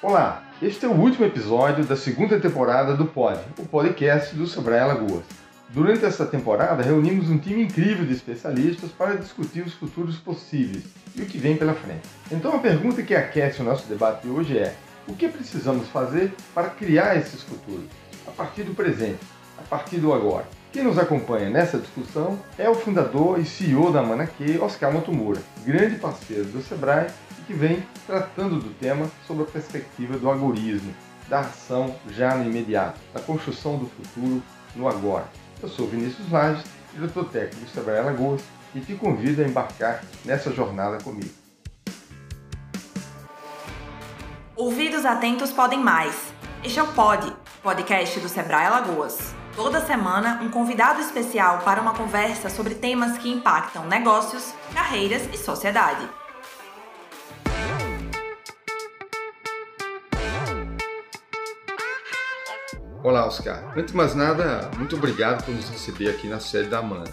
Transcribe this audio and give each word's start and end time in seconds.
Olá, 0.00 0.44
este 0.62 0.86
é 0.86 0.88
o 0.88 0.92
último 0.92 1.26
episódio 1.26 1.84
da 1.84 1.96
segunda 1.96 2.38
temporada 2.38 2.94
do 2.94 3.04
Pod, 3.04 3.40
o 3.58 3.66
podcast 3.66 4.32
do 4.32 4.46
Sebrae 4.46 4.78
Alagoas. 4.78 5.24
Durante 5.70 6.04
esta 6.04 6.24
temporada, 6.24 6.84
reunimos 6.84 7.28
um 7.28 7.36
time 7.36 7.64
incrível 7.64 8.06
de 8.06 8.12
especialistas 8.12 8.92
para 8.92 9.16
discutir 9.16 9.62
os 9.62 9.74
futuros 9.74 10.16
possíveis 10.16 10.84
e 11.16 11.22
o 11.22 11.26
que 11.26 11.36
vem 11.36 11.56
pela 11.56 11.74
frente. 11.74 12.08
Então, 12.30 12.54
a 12.54 12.60
pergunta 12.60 13.02
que 13.02 13.12
aquece 13.12 13.60
o 13.60 13.64
nosso 13.64 13.88
debate 13.88 14.22
de 14.22 14.28
hoje 14.28 14.56
é: 14.56 14.72
o 15.08 15.14
que 15.14 15.26
precisamos 15.26 15.88
fazer 15.88 16.32
para 16.54 16.70
criar 16.70 17.16
esses 17.16 17.42
futuros? 17.42 17.90
A 18.24 18.30
partir 18.30 18.62
do 18.62 18.74
presente, 18.74 19.18
a 19.58 19.62
partir 19.62 19.96
do 19.96 20.12
agora. 20.12 20.46
Quem 20.70 20.84
nos 20.84 20.96
acompanha 20.96 21.50
nessa 21.50 21.76
discussão 21.76 22.38
é 22.56 22.70
o 22.70 22.74
fundador 22.76 23.40
e 23.40 23.44
CEO 23.44 23.90
da 23.90 24.00
Manaque, 24.00 24.60
Oscar 24.60 24.92
Motomura, 24.92 25.40
grande 25.66 25.96
parceiro 25.96 26.44
do 26.44 26.62
Sebrae 26.62 27.08
que 27.48 27.54
vem 27.54 27.82
tratando 28.06 28.60
do 28.60 28.74
tema 28.74 29.10
sob 29.26 29.42
a 29.42 29.46
perspectiva 29.46 30.18
do 30.18 30.30
agorismo, 30.30 30.94
da 31.30 31.40
ação 31.40 31.96
já 32.10 32.36
no 32.36 32.44
imediato, 32.44 33.00
da 33.14 33.20
construção 33.20 33.78
do 33.78 33.86
futuro 33.86 34.42
no 34.76 34.86
agora. 34.86 35.26
Eu 35.62 35.68
sou 35.70 35.88
Vinícius 35.88 36.30
Lages, 36.30 36.62
diretor 36.92 37.24
técnico 37.30 37.64
do 37.64 37.70
Sebrae 37.70 38.00
Alagoas 38.00 38.42
e 38.74 38.80
te 38.80 38.94
convido 38.94 39.42
a 39.42 39.46
embarcar 39.46 40.04
nessa 40.26 40.52
jornada 40.52 41.02
comigo. 41.02 41.32
Ouvidos 44.54 45.06
atentos 45.06 45.50
podem 45.50 45.82
mais. 45.82 46.14
Este 46.62 46.78
é 46.78 46.82
o 46.82 46.92
Pod, 46.92 47.34
podcast 47.62 48.20
do 48.20 48.28
Sebrae 48.28 48.66
Alagoas. 48.66 49.34
Toda 49.56 49.80
semana, 49.86 50.38
um 50.42 50.50
convidado 50.50 51.00
especial 51.00 51.60
para 51.60 51.80
uma 51.80 51.94
conversa 51.94 52.50
sobre 52.50 52.74
temas 52.74 53.16
que 53.16 53.30
impactam 53.30 53.86
negócios, 53.86 54.52
carreiras 54.74 55.22
e 55.32 55.38
sociedade. 55.38 56.06
Olá, 63.00 63.28
Oscar. 63.28 63.72
Antes 63.78 63.92
de 63.92 63.96
mais 63.96 64.16
nada, 64.16 64.68
muito 64.76 64.96
obrigado 64.96 65.44
por 65.44 65.54
nos 65.54 65.68
receber 65.68 66.10
aqui 66.10 66.26
na 66.26 66.40
sede 66.40 66.68
da 66.68 66.80
AMAN. 66.80 67.04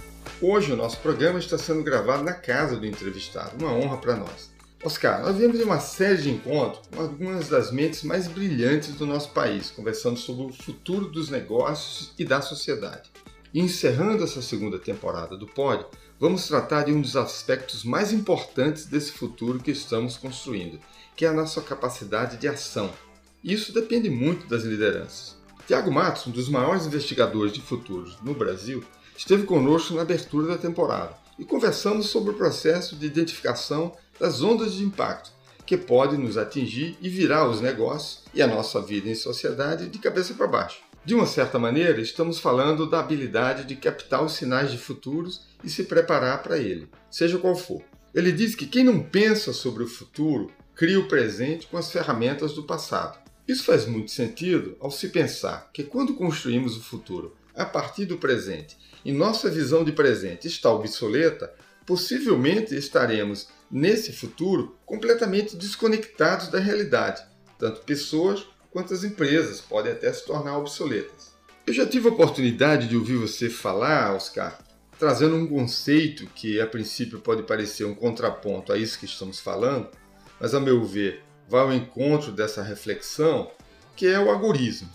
Hoje 0.41 0.71
o 0.71 0.75
nosso 0.75 0.97
programa 0.97 1.37
está 1.37 1.59
sendo 1.59 1.83
gravado 1.83 2.23
na 2.23 2.33
casa 2.33 2.75
do 2.75 2.87
entrevistado, 2.87 3.63
uma 3.63 3.71
honra 3.71 3.97
para 3.97 4.15
nós. 4.15 4.49
Oscar, 4.83 5.21
nós 5.21 5.37
viemos 5.37 5.59
de 5.59 5.63
uma 5.63 5.79
série 5.79 6.23
de 6.23 6.31
encontros 6.31 6.87
com 6.87 7.01
algumas 7.01 7.49
das 7.49 7.71
mentes 7.71 8.01
mais 8.01 8.27
brilhantes 8.27 8.95
do 8.95 9.05
nosso 9.05 9.29
país, 9.29 9.69
conversando 9.69 10.17
sobre 10.17 10.45
o 10.45 10.53
futuro 10.53 11.07
dos 11.07 11.29
negócios 11.29 12.13
e 12.17 12.25
da 12.25 12.41
sociedade. 12.41 13.11
E 13.53 13.61
encerrando 13.61 14.23
essa 14.23 14.41
segunda 14.41 14.79
temporada 14.79 15.37
do 15.37 15.45
Pod, 15.45 15.85
vamos 16.19 16.47
tratar 16.47 16.85
de 16.85 16.91
um 16.91 16.99
dos 16.99 17.15
aspectos 17.15 17.83
mais 17.83 18.11
importantes 18.11 18.87
desse 18.87 19.11
futuro 19.11 19.59
que 19.59 19.71
estamos 19.71 20.17
construindo, 20.17 20.79
que 21.15 21.25
é 21.25 21.27
a 21.29 21.33
nossa 21.33 21.61
capacidade 21.61 22.37
de 22.37 22.47
ação. 22.47 22.91
Isso 23.43 23.71
depende 23.71 24.09
muito 24.09 24.47
das 24.47 24.63
lideranças. 24.63 25.34
Tiago 25.67 25.91
Matos, 25.91 26.27
um 26.27 26.31
dos 26.31 26.47
maiores 26.47 26.85
investigadores 26.85 27.51
de 27.51 27.59
futuros 27.59 28.17
no 28.21 28.35
Brasil, 28.35 28.83
esteve 29.17 29.45
conosco 29.45 29.95
na 29.95 30.03
abertura 30.03 30.47
da 30.47 30.57
temporada 30.57 31.15
e 31.39 31.43
conversamos 31.43 32.05
sobre 32.05 32.31
o 32.31 32.35
processo 32.35 32.95
de 32.95 33.07
identificação 33.07 33.91
das 34.19 34.43
ondas 34.43 34.73
de 34.73 34.83
impacto 34.83 35.31
que 35.65 35.75
podem 35.75 36.19
nos 36.19 36.37
atingir 36.37 36.95
e 37.01 37.09
virar 37.09 37.49
os 37.49 37.61
negócios 37.61 38.23
e 38.31 38.43
a 38.43 38.47
nossa 38.47 38.79
vida 38.79 39.09
em 39.09 39.15
sociedade 39.15 39.87
de 39.89 39.97
cabeça 39.97 40.35
para 40.35 40.45
baixo. 40.45 40.81
De 41.03 41.15
uma 41.15 41.25
certa 41.25 41.57
maneira, 41.57 41.99
estamos 41.99 42.37
falando 42.37 42.87
da 42.87 42.99
habilidade 42.99 43.65
de 43.65 43.75
captar 43.75 44.23
os 44.23 44.33
sinais 44.33 44.71
de 44.71 44.77
futuros 44.77 45.47
e 45.63 45.69
se 45.69 45.85
preparar 45.85 46.43
para 46.43 46.59
ele, 46.59 46.87
seja 47.09 47.39
qual 47.39 47.55
for. 47.55 47.81
Ele 48.13 48.31
diz 48.31 48.53
que 48.53 48.67
quem 48.67 48.83
não 48.83 49.01
pensa 49.01 49.51
sobre 49.51 49.83
o 49.83 49.87
futuro 49.87 50.51
cria 50.75 50.99
o 50.99 51.07
presente 51.07 51.65
com 51.65 51.77
as 51.77 51.91
ferramentas 51.91 52.53
do 52.53 52.63
passado. 52.63 53.24
Isso 53.47 53.63
faz 53.63 53.85
muito 53.85 54.11
sentido 54.11 54.75
ao 54.79 54.89
se 54.89 55.09
pensar 55.09 55.69
que 55.71 55.83
quando 55.83 56.15
construímos 56.15 56.77
o 56.77 56.81
futuro 56.81 57.35
a 57.53 57.63
partir 57.63 58.05
do 58.05 58.17
presente 58.17 58.75
e 59.03 59.11
nossa 59.11 59.49
visão 59.49 59.83
de 59.83 59.91
presente 59.91 60.47
está 60.47 60.71
obsoleta, 60.71 61.53
possivelmente 61.85 62.75
estaremos 62.75 63.47
nesse 63.69 64.11
futuro 64.11 64.75
completamente 64.85 65.55
desconectados 65.55 66.47
da 66.47 66.59
realidade. 66.59 67.23
Tanto 67.59 67.81
pessoas 67.81 68.45
quanto 68.71 68.93
as 68.93 69.03
empresas 69.03 69.61
podem 69.61 69.91
até 69.91 70.11
se 70.11 70.25
tornar 70.25 70.57
obsoletas. 70.57 71.35
Eu 71.67 71.73
já 71.73 71.85
tive 71.85 72.07
a 72.07 72.11
oportunidade 72.11 72.87
de 72.87 72.97
ouvir 72.97 73.15
você 73.15 73.49
falar, 73.49 74.15
Oscar, 74.15 74.59
trazendo 74.97 75.35
um 75.35 75.47
conceito 75.47 76.25
que 76.27 76.59
a 76.59 76.67
princípio 76.67 77.19
pode 77.19 77.43
parecer 77.43 77.85
um 77.85 77.95
contraponto 77.95 78.73
a 78.73 78.77
isso 78.77 78.99
que 78.99 79.05
estamos 79.05 79.39
falando, 79.39 79.89
mas 80.39 80.53
a 80.53 80.59
meu 80.59 80.83
ver 80.83 81.23
vai 81.49 81.61
ao 81.61 81.73
encontro 81.73 82.31
dessa 82.31 82.61
reflexão, 82.61 83.51
que 83.95 84.07
é 84.07 84.19
o 84.19 84.31
agorismo. 84.31 84.89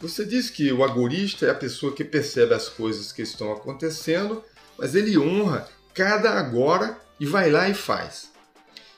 Você 0.00 0.24
diz 0.24 0.50
que 0.50 0.70
o 0.72 0.84
agorista 0.84 1.46
é 1.46 1.50
a 1.50 1.54
pessoa 1.54 1.92
que 1.92 2.04
percebe 2.04 2.52
as 2.52 2.68
coisas 2.68 3.12
que 3.12 3.22
estão 3.22 3.52
acontecendo, 3.52 4.44
mas 4.78 4.94
ele 4.94 5.16
honra 5.16 5.68
cada 5.94 6.32
agora 6.32 6.98
e 7.18 7.24
vai 7.24 7.50
lá 7.50 7.68
e 7.68 7.74
faz. 7.74 8.30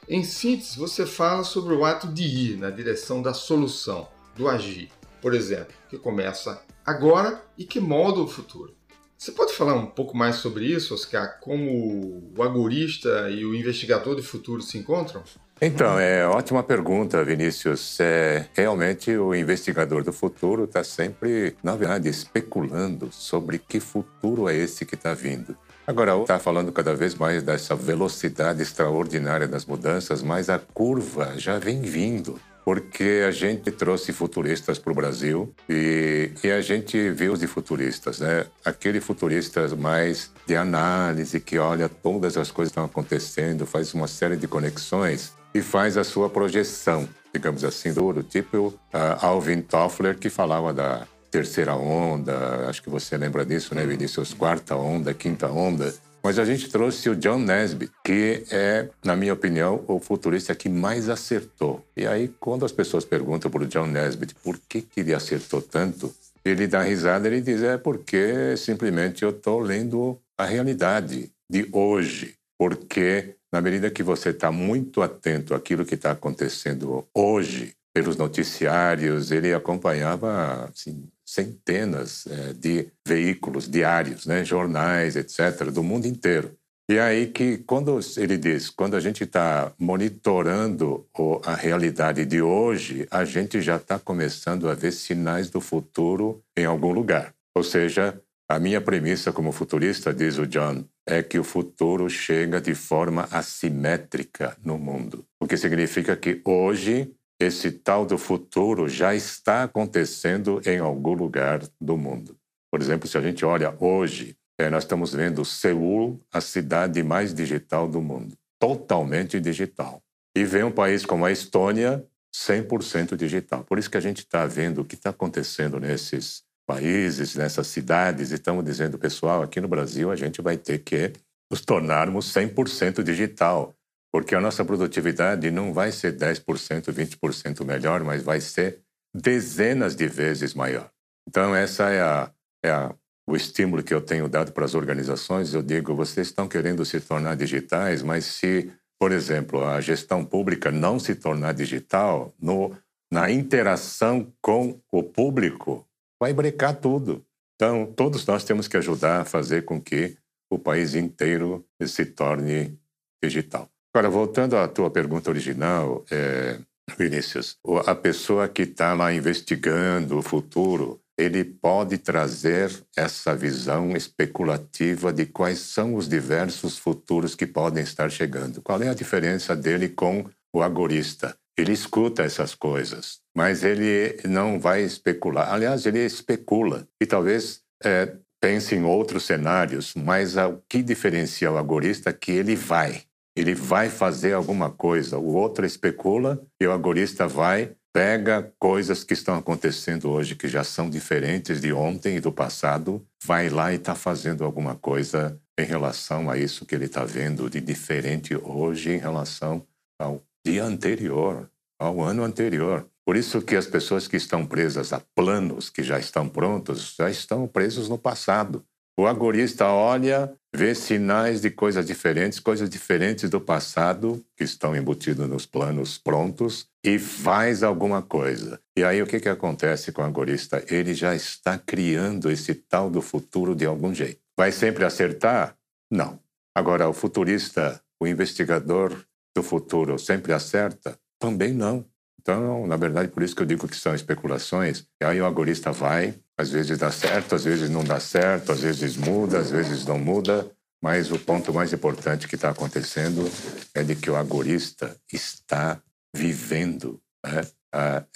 Em 0.09 0.25
síntese, 0.25 0.79
você 0.79 1.07
fala 1.07 1.45
sobre 1.45 1.75
o 1.75 1.85
ato 1.85 2.09
de 2.09 2.25
ir 2.25 2.57
na 2.57 2.71
direção 2.71 3.23
da 3.23 3.33
solução, 3.33 4.09
do 4.35 4.49
agir, 4.49 4.91
por 5.21 5.35
exemplo, 5.35 5.75
que 5.89 5.99
começa 5.99 6.61
agora 6.85 7.45
e 7.57 7.65
que 7.65 7.79
molda 7.79 8.21
o 8.21 8.27
futuro. 8.27 8.75
Você 9.17 9.33
pode 9.33 9.53
falar 9.53 9.75
um 9.75 9.87
pouco 9.87 10.17
mais 10.17 10.37
sobre 10.37 10.65
isso, 10.65 10.95
Oscar? 10.95 11.41
Como 11.41 12.33
o 12.37 12.43
agorista 12.43 13.29
e 13.31 13.45
o 13.45 13.55
investigador 13.55 14.17
de 14.17 14.23
futuro 14.23 14.63
se 14.63 14.79
encontram? 14.79 15.23
Então, 15.61 15.99
é 15.99 16.27
ótima 16.27 16.63
pergunta, 16.63 17.23
Vinícius. 17.25 17.99
É, 17.99 18.47
realmente, 18.55 19.17
o 19.17 19.35
investigador 19.35 20.05
do 20.05 20.13
futuro 20.13 20.65
está 20.65 20.85
sempre, 20.85 21.57
na 21.63 21.75
verdade, 21.75 22.09
especulando 22.09 23.11
sobre 23.11 23.59
que 23.59 23.81
futuro 23.81 24.49
é 24.49 24.57
esse 24.57 24.87
que 24.87 24.95
está 24.95 25.15
vindo. 25.15 25.57
Agora, 25.85 26.17
está 26.21 26.39
falando 26.39 26.71
cada 26.71 26.95
vez 26.95 27.15
mais 27.15 27.43
dessa 27.43 27.75
velocidade 27.75 28.63
extraordinária 28.63 29.49
das 29.49 29.65
mudanças, 29.65 30.23
mas 30.23 30.49
a 30.49 30.59
curva 30.59 31.33
já 31.37 31.59
vem 31.59 31.81
vindo 31.81 32.39
porque 32.69 33.25
a 33.27 33.31
gente 33.31 33.71
trouxe 33.71 34.13
futuristas 34.13 34.79
para 34.79 34.93
o 34.93 34.95
Brasil 34.95 35.55
e, 35.67 36.31
e, 36.45 36.51
a 36.51 36.61
gente 36.61 37.11
viu 37.13 37.33
os 37.33 37.41
de 37.41 37.47
futuristas, 37.47 38.21
né? 38.21 38.45
Aquele 38.63 39.01
futurista 39.01 39.67
mais 39.75 40.31
de 40.47 40.55
análise, 40.55 41.41
que 41.41 41.59
olha 41.59 41.89
todas 41.89 42.37
as 42.37 42.51
coisas 42.51 42.71
que 42.71 42.79
estão 42.79 42.85
acontecendo, 42.85 43.65
faz 43.65 43.95
uma 43.95 44.07
série 44.07 44.37
de 44.37 44.47
conexões 44.47 45.38
e 45.55 45.63
faz 45.63 45.97
a 45.97 46.05
sua 46.05 46.29
projeção, 46.29 47.09
digamos 47.33 47.65
assim, 47.65 47.93
do 47.93 48.23
tipo 48.23 48.69
uh, 48.69 48.75
Alvin 49.21 49.61
Toffler, 49.61 50.17
que 50.19 50.31
falava 50.31 50.73
da 50.73 51.07
terceira 51.31 51.75
onda, 51.75 52.67
acho 52.69 52.83
que 52.83 52.91
você 52.91 53.17
lembra 53.17 53.45
disso, 53.45 53.75
né, 53.75 53.85
Vinícius? 53.87 54.33
Quarta 54.33 54.77
onda, 54.77 55.13
quinta 55.13 55.49
onda. 55.49 55.95
Mas 56.23 56.39
a 56.39 56.45
gente 56.45 56.69
trouxe 56.69 57.09
o 57.09 57.17
John 57.17 57.39
Nesbitt, 57.39 57.93
que 58.05 58.45
é, 58.51 58.89
na 59.05 59.15
minha 59.15 59.33
opinião, 59.33 59.85
o 59.87 60.01
futurista 60.01 60.55
que 60.55 60.69
mais 60.69 61.09
acertou. 61.09 61.85
E 61.97 62.07
aí, 62.07 62.29
quando 62.41 62.65
as 62.65 62.73
pessoas 62.73 63.05
perguntam 63.05 63.51
para 63.51 63.63
o 63.63 63.67
John 63.67 63.87
Nesbitt 63.87 64.35
por 64.43 64.59
que, 64.69 64.83
que 64.83 65.01
ele 65.01 65.15
acertou 65.15 65.63
tanto, 65.63 66.13
ele 66.45 66.67
dá 66.67 66.83
risada 66.83 67.29
e 67.29 67.41
diz: 67.41 67.63
é 67.63 67.79
porque 67.79 68.57
simplesmente 68.57 69.23
eu 69.23 69.31
estou 69.31 69.61
lendo 69.61 70.19
a 70.37 70.45
realidade 70.45 71.31
de 71.49 71.69
hoje. 71.73 72.35
Porque 72.59 73.37
na 73.53 73.61
medida 73.61 73.91
que 73.91 74.03
você 74.03 74.31
está 74.31 74.53
muito 74.53 75.03
atento 75.03 75.55
àquilo 75.55 75.85
que 75.85 75.95
está 75.95 76.11
acontecendo 76.11 77.07
hoje, 77.15 77.75
pelos 77.95 78.17
noticiários, 78.17 79.33
ele 79.33 79.53
acompanhava 79.53 80.71
assim, 80.71 81.09
centenas 81.27 82.27
é, 82.27 82.53
de 82.53 82.89
veículos 83.07 83.69
diários, 83.69 84.27
né, 84.27 84.45
jornais, 84.45 85.17
etc., 85.17 85.71
do 85.71 85.83
mundo 85.83 86.07
inteiro. 86.07 86.55
E 86.91 86.99
aí 86.99 87.27
que, 87.27 87.59
quando 87.59 88.01
ele 88.17 88.39
diz, 88.39 88.71
quando 88.71 88.97
a 88.97 89.01
gente 89.01 89.25
está 89.25 89.73
monitorando 89.79 91.07
a 91.45 91.55
realidade 91.55 92.25
de 92.25 92.41
hoje, 92.41 93.07
a 93.11 93.27
gente 93.27 93.61
já 93.61 93.77
está 93.77 93.99
começando 93.99 94.71
a 94.71 94.75
ver 94.75 94.93
sinais 94.93 95.51
do 95.51 95.61
futuro 95.61 96.43
em 96.57 96.65
algum 96.65 96.93
lugar. 96.93 97.35
Ou 97.55 97.63
seja, 97.63 98.19
a 98.49 98.59
minha 98.59 98.81
premissa 98.81 99.31
como 99.31 99.53
futurista, 99.53 100.13
diz 100.13 100.39
o 100.39 100.47
John, 100.47 100.83
é 101.07 101.23
que 101.23 101.39
o 101.39 101.45
futuro 101.45 102.09
chega 102.09 102.61
de 102.61 102.75
forma 102.75 103.29
assimétrica 103.31 104.57
no 104.65 104.79
mundo. 104.79 105.27
O 105.39 105.47
que 105.47 105.57
significa 105.57 106.17
que 106.17 106.41
hoje 106.45 107.13
esse 107.39 107.71
tal 107.71 108.07
do 108.07 108.17
futuro 108.17 108.89
já 108.89 109.15
está 109.15 109.65
acontecendo 109.65 110.63
em 110.65 110.79
algum 110.79 111.13
lugar 111.13 111.61
do 111.79 111.97
mundo. 111.97 112.37
Por 112.71 112.81
exemplo, 112.81 113.07
se 113.07 113.19
a 113.19 113.21
gente 113.21 113.45
olha 113.45 113.75
hoje, 113.79 114.35
é, 114.59 114.71
nós 114.71 114.85
estamos 114.85 115.13
vendo 115.13 115.45
Seul, 115.45 116.19
a 116.33 116.41
cidade 116.41 117.03
mais 117.03 117.35
digital 117.35 117.87
do 117.87 118.01
mundo, 118.01 118.35
totalmente 118.59 119.39
digital. 119.39 120.03
E 120.35 120.45
vem 120.45 120.65
um 120.65 120.73
país 120.73 121.05
como 121.05 121.25
a 121.25 121.31
Estônia, 121.31 122.05
100% 122.35 123.15
digital. 123.15 123.63
Por 123.65 123.79
isso 123.79 123.91
que 123.91 123.97
a 123.97 124.01
gente 124.01 124.19
está 124.19 124.47
vendo 124.47 124.81
o 124.81 124.85
que 124.85 124.95
está 124.95 125.11
acontecendo 125.11 125.79
nesses 125.79 126.48
países, 126.69 127.35
nessas 127.35 127.67
cidades, 127.69 128.31
e 128.31 128.35
estamos 128.35 128.63
dizendo, 128.63 128.99
pessoal, 128.99 129.43
aqui 129.43 129.59
no 129.59 129.67
Brasil 129.67 130.11
a 130.11 130.17
gente 130.17 130.43
vai 130.43 130.59
ter 130.59 130.81
que 130.81 131.15
nos 131.51 131.63
tornarmos 131.63 132.31
100% 132.31 133.03
digital. 133.03 133.75
porque 134.11 134.35
a 134.35 134.41
nossa 134.41 134.65
produtividade 134.65 135.51
não 135.51 135.73
vai 135.73 135.93
ser 135.93 136.17
10%, 136.17 136.91
20% 136.91 137.65
melhor, 137.65 138.03
mas 138.03 138.23
vai 138.23 138.41
ser 138.41 138.81
dezenas 139.15 139.95
de 139.95 140.09
vezes 140.09 140.55
maior. 140.55 140.91
Então, 141.29 141.55
essa 141.55 141.91
é, 141.91 142.01
a, 142.01 142.31
é 142.65 142.71
a, 142.71 142.95
o 143.29 143.37
estímulo 143.37 143.83
que 143.83 143.93
eu 143.93 144.01
tenho 144.01 144.27
dado 144.27 144.53
para 144.53 144.65
as 144.65 144.75
organizações. 144.75 145.53
Eu 145.53 145.63
digo, 145.63 145.95
vocês 145.95 146.29
estão 146.29 146.49
querendo 146.49 146.87
se 146.87 147.01
tornar 147.01 147.37
digitais, 147.37 148.03
mas 148.03 148.25
se, 148.25 148.73
por 148.99 149.13
exemplo, 149.13 149.63
a 149.63 149.79
gestão 149.79 150.25
pública 150.25 150.71
não 150.71 150.99
se 150.99 151.15
tornar 151.15 151.53
digital, 151.53 152.33
no, 152.41 152.75
na 153.13 153.31
interação 153.31 154.33
com 154.41 154.81
o 154.91 155.03
público, 155.03 155.87
vai 156.21 156.33
brecar 156.33 156.75
tudo. 156.75 157.25
Então, 157.55 157.87
todos 157.87 158.25
nós 158.27 158.45
temos 158.45 158.69
que 158.69 158.77
ajudar 158.77 159.23
a 159.23 159.25
fazer 159.25 159.65
com 159.65 159.81
que 159.81 160.17
o 160.51 160.59
país 160.59 160.95
inteiro 160.95 161.67
se 161.85 162.07
torne 162.07 162.79
digital. 163.23 163.69
Agora, 163.93 164.09
voltando 164.11 164.57
à 164.57 164.69
tua 164.69 164.91
pergunta 164.91 165.31
original, 165.31 166.05
é, 166.11 166.59
Vinícius, 166.97 167.57
a 167.87 167.95
pessoa 167.95 168.49
que 168.49 168.63
está 168.63 168.95
lá 168.95 169.13
investigando 169.13 170.19
o 170.19 170.23
futuro, 170.23 171.01
ele 171.19 171.43
pode 171.43 171.99
trazer 171.99 172.71
essa 172.97 173.35
visão 173.35 173.97
especulativa 173.97 175.13
de 175.13 175.27
quais 175.27 175.59
são 175.59 175.97
os 175.97 176.09
diversos 176.09 176.79
futuros 176.79 177.35
que 177.35 177.47
podem 177.47 177.83
estar 177.83 178.09
chegando. 178.09 178.63
Qual 178.63 178.81
é 178.81 178.89
a 178.89 178.95
diferença 178.95 179.57
dele 179.57 179.89
com 179.89 180.25
o 180.53 180.63
agorista? 180.63 181.37
Ele 181.59 181.73
escuta 181.73 182.23
essas 182.23 182.55
coisas, 182.55 183.19
mas 183.37 183.65
ele 183.65 184.17
não 184.25 184.61
vai 184.61 184.83
especular. 184.83 185.53
Aliás, 185.53 185.85
ele 185.87 186.05
especula 186.07 186.87
e 187.03 187.05
talvez 187.05 187.63
é, 187.85 188.15
pense 188.41 188.77
em 188.77 188.85
outros 188.85 189.25
cenários, 189.25 189.93
mas 189.97 190.37
o 190.37 190.63
que 190.69 190.83
diferencia 190.85 191.51
o 191.51 191.59
agorista 191.59 192.11
é 192.11 192.13
que 192.13 192.31
ele 192.31 192.55
vai. 192.55 193.03
Ele 193.37 193.55
vai 193.55 193.91
fazer 193.91 194.35
alguma 194.35 194.71
coisa. 194.71 195.19
O 195.19 195.35
outro 195.35 195.67
especula 195.67 196.41
e 196.61 196.67
o 196.67 196.73
agorista 196.73 197.27
vai, 197.27 197.73
pega 197.93 198.53
coisas 198.59 199.03
que 199.03 199.15
estão 199.15 199.37
acontecendo 199.37 200.11
hoje 200.11 200.37
que 200.37 200.47
já 200.47 200.63
são 200.63 200.89
diferentes 200.89 201.61
de 201.61 201.73
ontem 201.73 202.17
e 202.17 202.21
do 202.21 202.31
passado, 202.31 203.05
vai 203.25 203.49
lá 203.49 203.73
e 203.73 203.77
está 203.77 203.97
fazendo 203.97 204.45
alguma 204.45 204.77
coisa 204.77 205.41
em 205.59 205.65
relação 205.65 206.31
a 206.31 206.39
isso 206.39 206.65
que 206.65 206.75
ele 206.75 206.85
está 206.85 207.05
vendo 207.05 207.51
de 207.51 207.61
diferente 207.61 208.37
hoje 208.37 208.93
em 208.93 208.99
relação 208.99 209.67
ao 210.01 210.23
dia 210.51 210.65
anterior, 210.65 211.51
ao 211.79 212.01
ano 212.01 212.25
anterior. 212.25 212.89
Por 213.07 213.17
isso 213.17 213.43
que 213.43 213.55
as 213.55 213.67
pessoas 213.67 214.09
que 214.09 214.17
estão 214.17 214.47
presas 214.47 214.95
a 214.95 215.03
planos 215.15 215.69
que 215.69 215.83
já 215.83 215.99
estão 215.99 216.27
prontos, 216.27 216.95
já 216.99 217.11
estão 217.11 217.47
presos 217.47 217.89
no 217.89 217.99
passado. 217.99 218.65
O 218.99 219.07
agorista 219.07 219.67
olha, 219.67 220.33
vê 220.55 220.75
sinais 220.75 221.43
de 221.43 221.51
coisas 221.51 221.87
diferentes, 221.87 222.41
coisas 222.41 222.69
diferentes 222.69 223.29
do 223.29 223.41
passado 223.41 224.25
que 224.37 224.43
estão 224.43 224.75
embutidos 224.75 225.29
nos 225.29 225.45
planos 225.45 225.99
prontos 225.99 226.67
e 226.83 226.99
faz 226.99 227.63
alguma 227.63 228.01
coisa. 228.01 228.59
E 228.77 228.83
aí 228.83 229.03
o 229.03 229.07
que, 229.07 229.21
que 229.21 229.29
acontece 229.29 229.93
com 229.93 230.01
o 230.01 230.05
agorista? 230.07 230.65
Ele 230.69 230.95
já 230.95 231.15
está 231.15 231.59
criando 231.59 232.31
esse 232.31 232.55
tal 232.55 232.91
do 232.91 233.03
futuro 233.03 233.55
de 233.55 233.67
algum 233.67 233.95
jeito. 233.95 234.21
Vai 234.37 234.51
sempre 234.51 234.85
acertar? 234.85 235.55
Não. 235.91 236.19
Agora, 236.55 236.89
o 236.89 236.93
futurista, 236.95 237.81
o 238.01 238.07
investigador 238.07 239.05
do 239.39 239.43
futuro 239.43 239.99
sempre 239.99 240.33
acerta? 240.33 240.99
Também 241.19 241.53
não. 241.53 241.85
Então, 242.21 242.67
na 242.67 242.77
verdade, 242.77 243.09
por 243.09 243.23
isso 243.23 243.35
que 243.35 243.43
eu 243.43 243.47
digo 243.47 243.69
que 243.69 243.77
são 243.77 243.95
especulações. 243.95 244.85
E 245.01 245.05
aí 245.05 245.21
o 245.21 245.27
agorista 245.27 245.71
vai, 245.73 246.15
às 246.37 246.51
vezes 246.51 246.77
dá 246.77 246.91
certo, 246.91 247.35
às 247.35 247.45
vezes 247.45 247.71
não 247.71 247.85
dá 247.85 248.01
certo, 248.01 248.53
às 248.53 248.61
vezes 248.61 248.97
muda, 248.97 249.39
às 249.39 249.51
vezes 249.51 249.87
não 249.87 249.99
muda. 249.99 250.51
Mas 250.83 251.11
o 251.11 251.19
ponto 251.19 251.55
mais 251.55 251.73
importante 251.73 252.29
que 252.29 252.35
está 252.35 252.51
acontecendo 252.51 253.31
é 253.75 253.83
de 253.83 253.95
que 253.95 254.11
o 254.11 254.17
agorista 254.17 254.97
está 255.13 255.81
vivendo 256.15 257.01
né, 257.25 257.43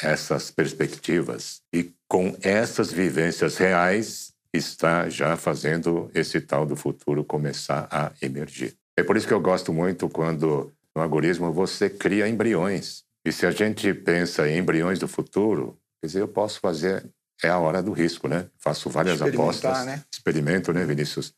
essas 0.00 0.50
perspectivas 0.50 1.60
e 1.72 1.92
com 2.08 2.36
essas 2.42 2.92
vivências 2.92 3.56
reais 3.56 4.32
está 4.52 5.08
já 5.08 5.36
fazendo 5.36 6.10
esse 6.14 6.40
tal 6.40 6.66
do 6.66 6.76
futuro 6.76 7.24
começar 7.24 7.88
a 7.90 8.12
emergir. 8.20 8.74
É 8.96 9.02
por 9.02 9.16
isso 9.16 9.26
que 9.26 9.32
eu 9.32 9.40
gosto 9.40 9.72
muito 9.72 10.08
quando 10.08 10.70
no 10.97 11.03
agorismo 11.03 11.53
você 11.53 11.89
cria 11.89 12.29
embriões. 12.29 13.05
E 13.25 13.33
se 13.33 13.47
a 13.47 13.50
gente 13.50 13.93
pensa 13.94 14.49
em 14.49 14.59
embriões 14.59 14.99
do 14.99 15.09
futuro, 15.09 15.79
quer 16.00 16.09
dizer, 16.09 16.21
eu 16.21 16.29
posso 16.29 16.61
fazer, 16.61 17.09
é 17.43 17.49
a 17.49 17.59
hora 17.59 17.83
do 17.83 17.93
risco, 17.93 18.27
né? 18.29 18.49
Faço 18.59 18.91
várias 18.91 19.23
apostas, 19.23 19.87
né? 19.87 20.03
experimento, 20.12 20.73
né, 20.73 20.85
Vinícius? 20.85 21.33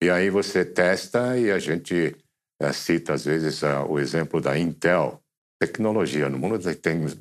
E 0.00 0.10
aí 0.10 0.30
você 0.30 0.64
testa 0.64 1.36
e 1.36 1.50
a 1.50 1.58
gente 1.58 2.16
é, 2.60 2.72
cita, 2.72 3.14
às 3.14 3.24
vezes, 3.24 3.62
o 3.88 3.98
exemplo 3.98 4.40
da 4.40 4.58
Intel. 4.58 5.20
Tecnologia, 5.60 6.28
no 6.28 6.38
mundo 6.38 6.56
da 6.56 6.72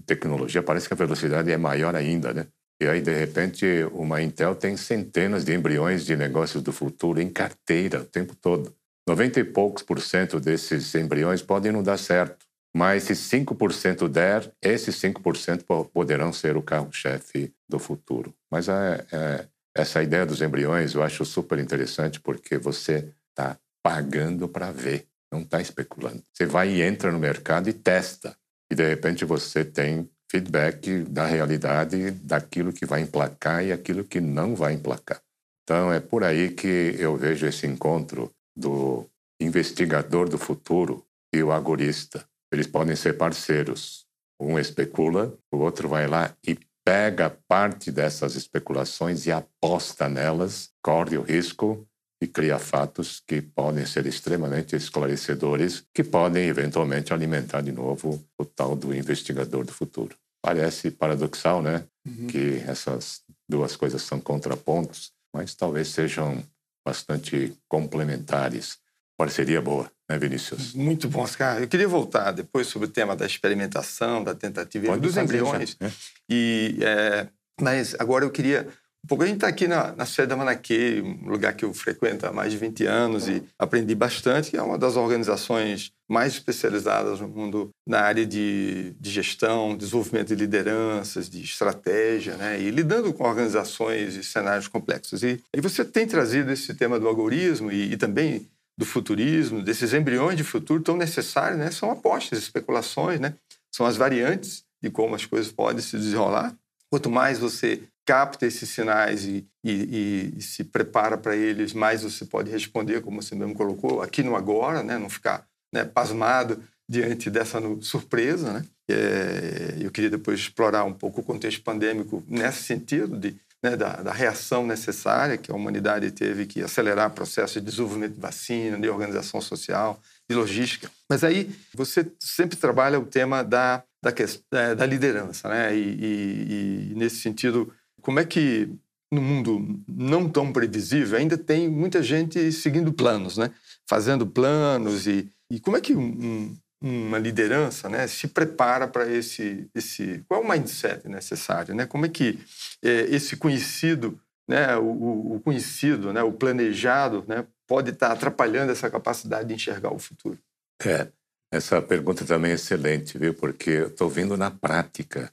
tecnologia, 0.06 0.62
parece 0.62 0.88
que 0.88 0.94
a 0.94 0.98
velocidade 0.98 1.52
é 1.52 1.58
maior 1.58 1.96
ainda, 1.96 2.31
né? 2.34 2.46
E 2.80 2.88
aí, 2.88 3.02
de 3.02 3.12
repente, 3.12 3.66
uma 3.92 4.22
Intel 4.22 4.54
tem 4.54 4.78
centenas 4.78 5.44
de 5.44 5.56
embriões 5.56 6.06
de 6.06 6.16
negócios 6.16 6.62
do 6.62 6.72
futuro 6.72 7.19
em 7.19 7.30
carteira 7.30 8.02
o 8.02 8.06
tempo 8.06 8.36
todo. 8.36 8.75
90 9.07 9.39
e 9.39 9.44
poucos 9.45 9.83
por 9.83 10.01
cento 10.01 10.38
desses 10.39 10.94
embriões 10.94 11.42
podem 11.42 11.71
não 11.71 11.81
dar 11.81 11.98
certo. 11.98 12.45
Mas 12.75 13.04
se 13.04 13.13
5% 13.13 14.07
der, 14.09 14.51
esses 14.62 14.95
5% 14.98 15.89
poderão 15.92 16.33
ser 16.33 16.57
o 16.57 16.62
carro-chefe 16.62 17.54
do 17.68 17.80
futuro. 17.80 18.36
Mas 18.51 18.68
é, 18.68 19.06
é, 19.12 19.45
essa 19.74 20.04
ideia 20.04 20.25
dos 20.25 20.42
embriões 20.42 20.94
eu 20.94 21.01
acho 21.01 21.24
super 21.24 21.57
interessante 21.57 22.19
porque 22.19 22.57
você 22.57 23.09
está 23.30 23.57
pagando 23.81 24.50
para 24.50 24.71
ver, 24.71 25.07
não 25.31 25.42
está 25.42 25.62
especulando. 25.62 26.21
Você 26.33 26.45
vai 26.45 26.69
e 26.69 26.81
entra 26.81 27.12
no 27.12 27.18
mercado 27.18 27.69
e 27.69 27.74
testa. 27.74 28.36
E 28.69 28.75
de 28.75 28.88
repente 28.88 29.24
você 29.24 29.63
tem 29.63 30.09
feedback 30.30 31.04
da 31.04 31.25
realidade, 31.25 32.12
daquilo 32.12 32.74
que 32.74 32.86
vai 32.86 33.01
emplacar 33.01 33.63
e 33.63 33.71
aquilo 33.71 34.04
que 34.04 34.19
não 34.19 34.54
vai 34.54 34.74
emplacar. 34.74 35.21
Então 35.63 35.92
é 35.92 36.01
por 36.01 36.24
aí 36.24 36.50
que 36.50 36.95
eu 37.00 37.15
vejo 37.15 37.45
esse 37.45 37.65
encontro 37.65 38.30
do 38.57 39.06
investigador 39.39 40.27
do 40.27 40.38
futuro 40.38 41.06
e 41.33 41.44
o 41.44 41.51
agorista. 41.51 42.25
Eles 42.51 42.65
podem 42.65 42.95
ser 42.95 43.18
parceiros. 43.18 44.06
Um 44.39 44.57
especula, 44.57 45.38
o 45.51 45.57
outro 45.57 45.88
vai 45.88 46.07
lá 46.07 46.33
e 46.45 46.57
pega 46.83 47.30
parte 47.48 47.92
dessas 47.92 48.36
especulações 48.36 49.25
e 49.25 49.31
aposta 49.31 50.07
nelas, 50.07 50.69
corre 50.81 51.18
o 51.18 51.21
risco 51.21 51.86
e 52.21 52.27
cria 52.27 52.57
fatos 52.57 53.21
que 53.27 53.42
podem 53.42 53.86
ser 53.86 54.06
extremamente 54.06 54.75
esclarecedores, 54.75 55.83
que 55.94 56.04
podem 56.04 56.48
eventualmente 56.48 57.13
alimentar 57.13 57.62
de 57.62 57.71
novo 57.71 58.24
o 58.39 58.45
tal 58.45 58.75
do 58.75 58.95
investigador 58.95 59.65
do 59.65 59.71
futuro. 59.71 60.15
Parece 60.42 60.90
paradoxal, 60.90 61.61
né? 61.61 61.83
Uhum. 62.07 62.28
Que 62.28 62.64
essas 62.66 63.21
duas 63.49 63.76
coisas 63.76 64.02
são 64.02 64.19
contrapontos, 64.19 65.11
mas 65.33 65.54
talvez 65.54 65.90
sejam 65.90 66.42
bastante 66.87 67.53
complementares. 67.67 68.77
Parceria 69.17 69.61
boa 69.61 69.91
né, 70.09 70.17
Vinícius? 70.17 70.73
Muito 70.73 71.09
bom, 71.09 71.21
Oscar. 71.21 71.59
Eu 71.61 71.67
queria 71.67 71.87
voltar 71.87 72.31
depois 72.31 72.67
sobre 72.67 72.87
o 72.87 72.91
tema 72.91 73.13
da 73.13 73.25
experimentação, 73.25 74.23
da 74.23 74.33
tentativa 74.33 74.87
Pode 74.87 75.01
dos 75.01 75.17
embriões. 75.17 75.75
Né? 75.81 75.91
E, 76.29 76.77
é, 76.81 77.27
mas 77.59 77.94
agora 77.99 78.23
eu 78.23 78.31
queria 78.31 78.67
pouco. 79.07 79.23
A 79.23 79.28
gente 79.28 79.37
está 79.37 79.47
aqui 79.47 79.68
na, 79.68 79.94
na 79.94 80.06
sede 80.06 80.28
da 80.28 80.35
Manaque, 80.35 81.02
um 81.02 81.30
lugar 81.30 81.54
que 81.54 81.66
eu 81.66 81.73
frequento 81.73 82.26
há 82.26 82.31
mais 82.31 82.52
de 82.52 82.57
20 82.57 82.85
anos 82.85 83.28
e 83.28 83.44
aprendi 83.57 83.95
bastante, 83.95 84.52
que 84.52 84.57
é 84.57 84.61
uma 84.61 84.78
das 84.78 84.95
organizações 84.95 85.92
mais 86.09 86.33
especializadas 86.33 87.19
no 87.19 87.28
mundo 87.28 87.69
na 87.87 88.02
área 88.02 88.26
de, 88.26 88.94
de 88.99 89.09
gestão, 89.09 89.76
desenvolvimento 89.76 90.28
de 90.28 90.35
lideranças, 90.35 91.30
de 91.30 91.42
estratégia, 91.42 92.37
né? 92.37 92.61
e 92.61 92.69
lidando 92.69 93.14
com 93.14 93.23
organizações 93.23 94.16
e 94.16 94.23
cenários 94.23 94.68
complexos. 94.68 95.23
E, 95.23 95.42
e 95.56 95.61
você 95.61 95.83
tem 95.83 96.06
trazido 96.06 96.52
esse 96.52 96.73
tema 96.73 96.99
do 96.99 97.07
algoritmo 97.07 97.71
e, 97.71 97.94
e 97.94 97.97
também 97.97 98.47
do 98.78 98.85
futurismo, 98.85 99.61
desses 99.61 99.92
embriões 99.94 100.37
de 100.37 100.44
futuro 100.44 100.83
tão 100.83 100.95
necessários, 100.95 101.57
né? 101.57 101.71
São 101.71 101.90
apostas, 101.90 102.37
especulações, 102.37 103.19
né? 103.19 103.33
São 103.71 103.87
as 103.87 103.97
variantes 103.97 104.64
de 104.81 104.92
como 104.92 105.16
as 105.16 105.26
coisas 105.26 105.52
podem 105.52 105.81
se 105.81 105.97
desenrolar. 105.97 106.56
Quanto 106.90 107.09
mais 107.09 107.40
você 107.40 107.81
capta 108.07 108.45
esses 108.45 108.69
sinais 108.69 109.26
e, 109.26 109.45
e, 109.61 110.33
e 110.37 110.42
se 110.42 110.64
prepara 110.64 111.18
para 111.18 111.35
eles, 111.35 111.73
mais 111.73 112.04
você 112.04 112.23
pode 112.26 112.49
responder, 112.49 113.02
como 113.02 113.21
você 113.21 113.35
mesmo 113.35 113.54
colocou, 113.54 114.02
aqui 114.02 114.23
no 114.23 114.37
agora, 114.37 114.81
né? 114.81 114.97
Não 114.97 115.09
ficar 115.09 115.45
né, 115.73 115.83
pasmado 115.83 116.64
diante 116.90 117.30
dessa 117.30 117.59
surpresa, 117.81 118.54
né? 118.54 118.66
É, 118.90 119.76
eu 119.81 119.92
queria 119.92 120.09
depois 120.09 120.40
explorar 120.40 120.85
um 120.85 120.94
pouco 120.94 121.19
o 121.19 121.23
contexto 121.23 121.61
pandêmico 121.61 122.23
nesse 122.26 122.64
sentido 122.64 123.18
de 123.18 123.35
né, 123.61 123.76
da, 123.76 123.97
da, 123.97 124.14
reação 124.14 124.66
necessária 124.66 125.37
que 125.37 125.52
a 125.52 125.56
humanidade 125.56 126.11
teve 126.11 126.45
que 126.45 126.61
acelerar 126.61 127.09
processos 127.09 127.54
de 127.54 127.69
desenvolvimento 127.69 128.14
de 128.14 128.21
vacina, 128.21 128.80
de 128.80 128.87
organização 128.87 129.42
social, 129.42 129.99
de 130.30 130.35
logística. 130.35 130.90
Mas 131.09 131.23
aí 131.23 131.54
você 131.73 132.09
sempre 132.19 132.56
trabalha 132.56 132.99
o 132.99 133.06
tema 133.06 133.44
da, 133.44 133.83
da, 134.02 134.14
é, 134.54 134.76
da 134.76 134.85
liderança, 134.85 135.49
né? 135.49 135.76
E, 135.76 135.81
e, 135.81 136.92
e, 136.92 136.95
nesse 136.95 137.18
sentido, 137.18 137.73
como 138.07 138.21
é 138.21 138.26
que 138.26 138.69
no 139.11 139.21
mundo 139.21 139.83
não 139.85 140.30
tão 140.30 140.54
previsível 140.54 141.18
ainda 141.18 141.37
tem 141.37 141.68
muita 141.68 142.02
gente 142.02 142.54
seguindo 142.54 142.94
planos, 142.94 143.37
né? 143.37 143.52
Fazendo 143.85 144.26
planos 144.26 145.06
e, 145.06 145.30
E 145.52 145.59
como 145.59 145.76
é 145.76 145.81
que 145.81 145.94
um, 145.94 146.56
uma 146.81 147.19
liderança 147.19 147.90
né, 147.90 148.07
se 148.07 148.30
prepara 148.30 148.87
para 148.87 149.11
esse, 149.11 149.69
esse... 149.76 150.23
Qual 150.26 150.42
é 150.42 150.45
o 150.45 150.49
mindset 150.49 151.06
necessário? 151.09 151.76
Né? 151.76 151.85
Como 151.85 152.06
é 152.06 152.09
que 152.09 152.40
é, 152.81 153.07
esse 153.14 153.35
conhecido, 153.35 154.18
né, 154.47 154.78
o, 154.78 155.35
o, 155.35 155.42
conhecido, 155.44 156.14
né, 156.14 156.23
o 156.23 156.31
planejado, 156.31 157.26
né, 157.28 157.45
pode 157.68 157.90
estar 157.90 158.14
atrapalhando 158.14 158.71
essa 158.71 158.90
capacidade 158.90 159.49
de 159.49 159.54
enxergar 159.54 159.94
o 159.94 159.99
futuro? 159.99 160.40
É, 160.81 161.09
essa 161.52 161.81
pergunta 161.81 162.23
também 162.23 162.52
é 162.52 162.56
excelente, 162.56 163.18
viu? 163.18 163.33
Porque 163.33 163.69
eu 163.69 163.87
estou 163.87 164.09
vendo 164.09 164.37
na 164.37 164.49
prática. 164.49 165.30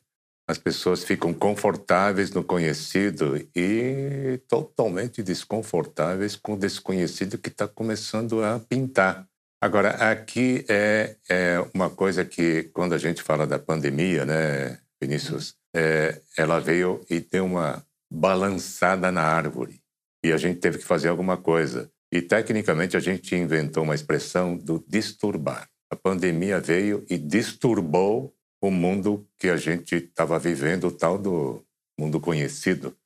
As 0.47 0.59
pessoas 0.59 1.03
ficam 1.03 1.33
confortáveis 1.33 2.31
no 2.31 2.45
conhecido 2.45 3.37
e 3.57 4.39
totalmente 4.47 5.23
desconfortáveis 5.23 6.37
com 6.37 6.53
o 6.53 6.59
desconhecido 6.59 7.39
que 7.39 7.49
está 7.49 7.67
começando 7.67 8.45
a 8.45 8.61
pintar. 8.61 9.27
Agora, 9.59 10.11
aqui 10.11 10.63
é, 10.69 11.17
é, 11.31 11.65
uma 11.73 11.89
coisa 11.89 12.23
que, 12.23 12.65
quando 12.75 12.93
a 12.93 12.99
gente 12.99 13.23
fala 13.23 13.47
da 13.47 13.59
pandemia, 13.59 14.27
né, 14.27 14.79
Vinícius, 15.01 15.55
é, 15.75 16.21
ela 16.37 16.61
veio 16.61 17.01
e 17.09 17.19
deu 17.21 17.47
uma 17.47 17.83
balançada 18.13 19.11
na 19.11 19.23
árvore. 19.23 19.81
E 20.23 20.31
a 20.31 20.37
gente 20.37 20.61
teve 20.61 20.77
que 20.77 20.85
fazer 20.85 21.09
alguma 21.09 21.39
coisa. 21.39 21.91
E, 22.13 22.21
tecnicamente, 22.21 22.99
a 22.99 23.01
gente 23.01 23.35
inventou 23.35 23.85
uma 23.85 23.95
expressão 23.95 24.55
do 24.55 24.85
disturbar. 24.87 25.67
A 25.91 25.97
pandemia 25.97 26.61
veio 26.61 27.03
e 27.09 27.17
disturbou 27.17 28.34
o 28.66 28.71
mundo 28.71 29.26
que 29.38 29.49
a 29.49 29.56
gente 29.56 29.97
estava 29.97 30.38
vivendo, 30.38 30.88
o 30.88 30.92
tal 30.92 31.18
do 31.18 31.62
mundo 31.99 32.18
conhecido. 32.18 32.97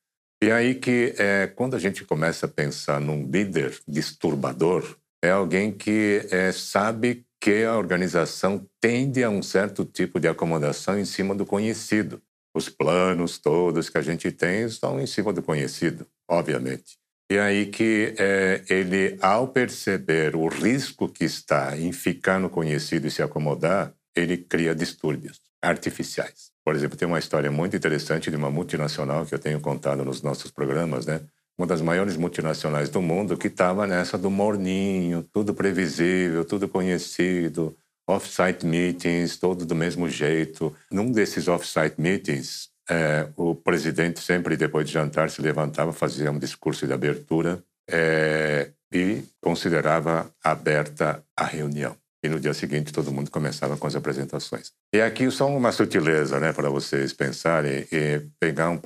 E 0.41 0.53
aí 0.53 0.77
que, 0.77 1.15
é, 1.19 1.49
quando 1.49 1.75
a 1.75 1.81
gente 1.81 2.05
começa 2.05 2.47
a 2.47 2.49
pensar 2.49 3.01
num 3.01 3.29
líder 3.29 3.77
disturbador, 3.87 4.97
é 5.23 5.31
alguém 5.31 5.73
que 5.73 6.25
é, 6.31 6.53
sabe 6.53 7.27
que 7.41 7.65
a 7.65 7.77
organização 7.77 8.65
tende 8.81 9.25
a 9.25 9.31
um 9.31 9.43
certo 9.43 9.85
tipo 9.85 10.21
de 10.21 10.29
acomodação 10.29 10.97
em 10.97 11.05
cima 11.05 11.35
do 11.35 11.45
conhecido. 11.45 12.23
Os 12.55 12.69
planos 12.69 13.39
todos 13.39 13.91
que 13.91 13.99
a 13.99 14.03
gente 14.03 14.31
tem 14.31 14.63
estão 14.63 15.01
em 15.01 15.07
cima 15.07 15.33
do 15.33 15.43
conhecido, 15.43 16.07
obviamente. 16.31 16.97
E 17.31 17.37
aí 17.37 17.67
que 17.67 18.15
é, 18.17 18.63
ele, 18.71 19.19
ao 19.21 19.49
perceber 19.49 20.37
o 20.37 20.47
risco 20.47 21.09
que 21.09 21.25
está 21.25 21.77
em 21.77 21.91
ficar 21.93 22.39
no 22.39 22.49
conhecido 22.49 23.09
e 23.09 23.11
se 23.11 23.23
acomodar, 23.23 23.93
ele 24.17 24.37
cria 24.37 24.75
distúrbios 24.75 25.48
artificiais. 25.63 26.51
Por 26.65 26.75
exemplo, 26.75 26.97
tem 26.97 27.09
uma 27.09 27.19
história 27.19 27.51
muito 27.51 27.77
interessante 27.77 28.31
de 28.31 28.37
uma 28.37 28.51
multinacional 28.51 29.25
que 29.25 29.35
eu 29.35 29.39
tenho 29.39 29.61
contado 29.61 30.05
nos 30.05 30.23
nossos 30.23 30.51
programas, 30.51 31.07
né? 31.07 31.21
uma 31.59 31.67
das 31.67 31.81
maiores 31.81 32.17
multinacionais 32.17 32.89
do 32.89 33.03
mundo, 33.03 33.37
que 33.37 33.49
estava 33.49 33.87
nessa 33.87 34.17
do 34.17 34.31
morninho, 34.31 35.25
tudo 35.33 35.53
previsível, 35.53 36.45
tudo 36.45 36.69
conhecido, 36.69 37.77
off-site 38.07 38.65
meetings, 38.65 39.37
todo 39.37 39.67
do 39.67 39.75
mesmo 39.75 40.09
jeito. 40.09 40.75
Num 40.91 41.11
desses 41.11 41.49
off-site 41.49 42.01
meetings, 42.01 42.69
é, 42.89 43.29
o 43.37 43.57
presidente 43.57 44.21
sempre, 44.21 44.57
depois 44.57 44.87
de 44.87 44.93
jantar, 44.93 45.31
se 45.31 45.43
levantava, 45.43 45.93
fazia 45.93 46.31
um 46.31 46.39
discurso 46.39 46.87
de 46.87 46.93
abertura 46.93 47.63
é, 47.91 48.71
e 48.93 49.23
considerava 49.43 50.33
aberta 50.43 51.23
a 51.37 51.45
reunião. 51.45 51.97
E 52.23 52.29
no 52.29 52.41
dia 52.41 52.53
seguinte 52.53 52.93
todo 52.93 53.13
mundo 53.13 53.31
começava 53.31 53.77
com 53.77 53.87
as 53.87 53.95
apresentações. 53.95 54.73
E 54.93 55.01
aqui 55.01 55.31
só 55.31 55.47
uma 55.47 55.71
sutileza, 55.71 56.41
né, 56.41 56.53
para 56.53 56.69
vocês 56.69 57.13
pensarem 57.13 57.87
e 57.93 58.21
pegar 58.41 58.71
um 58.71 58.81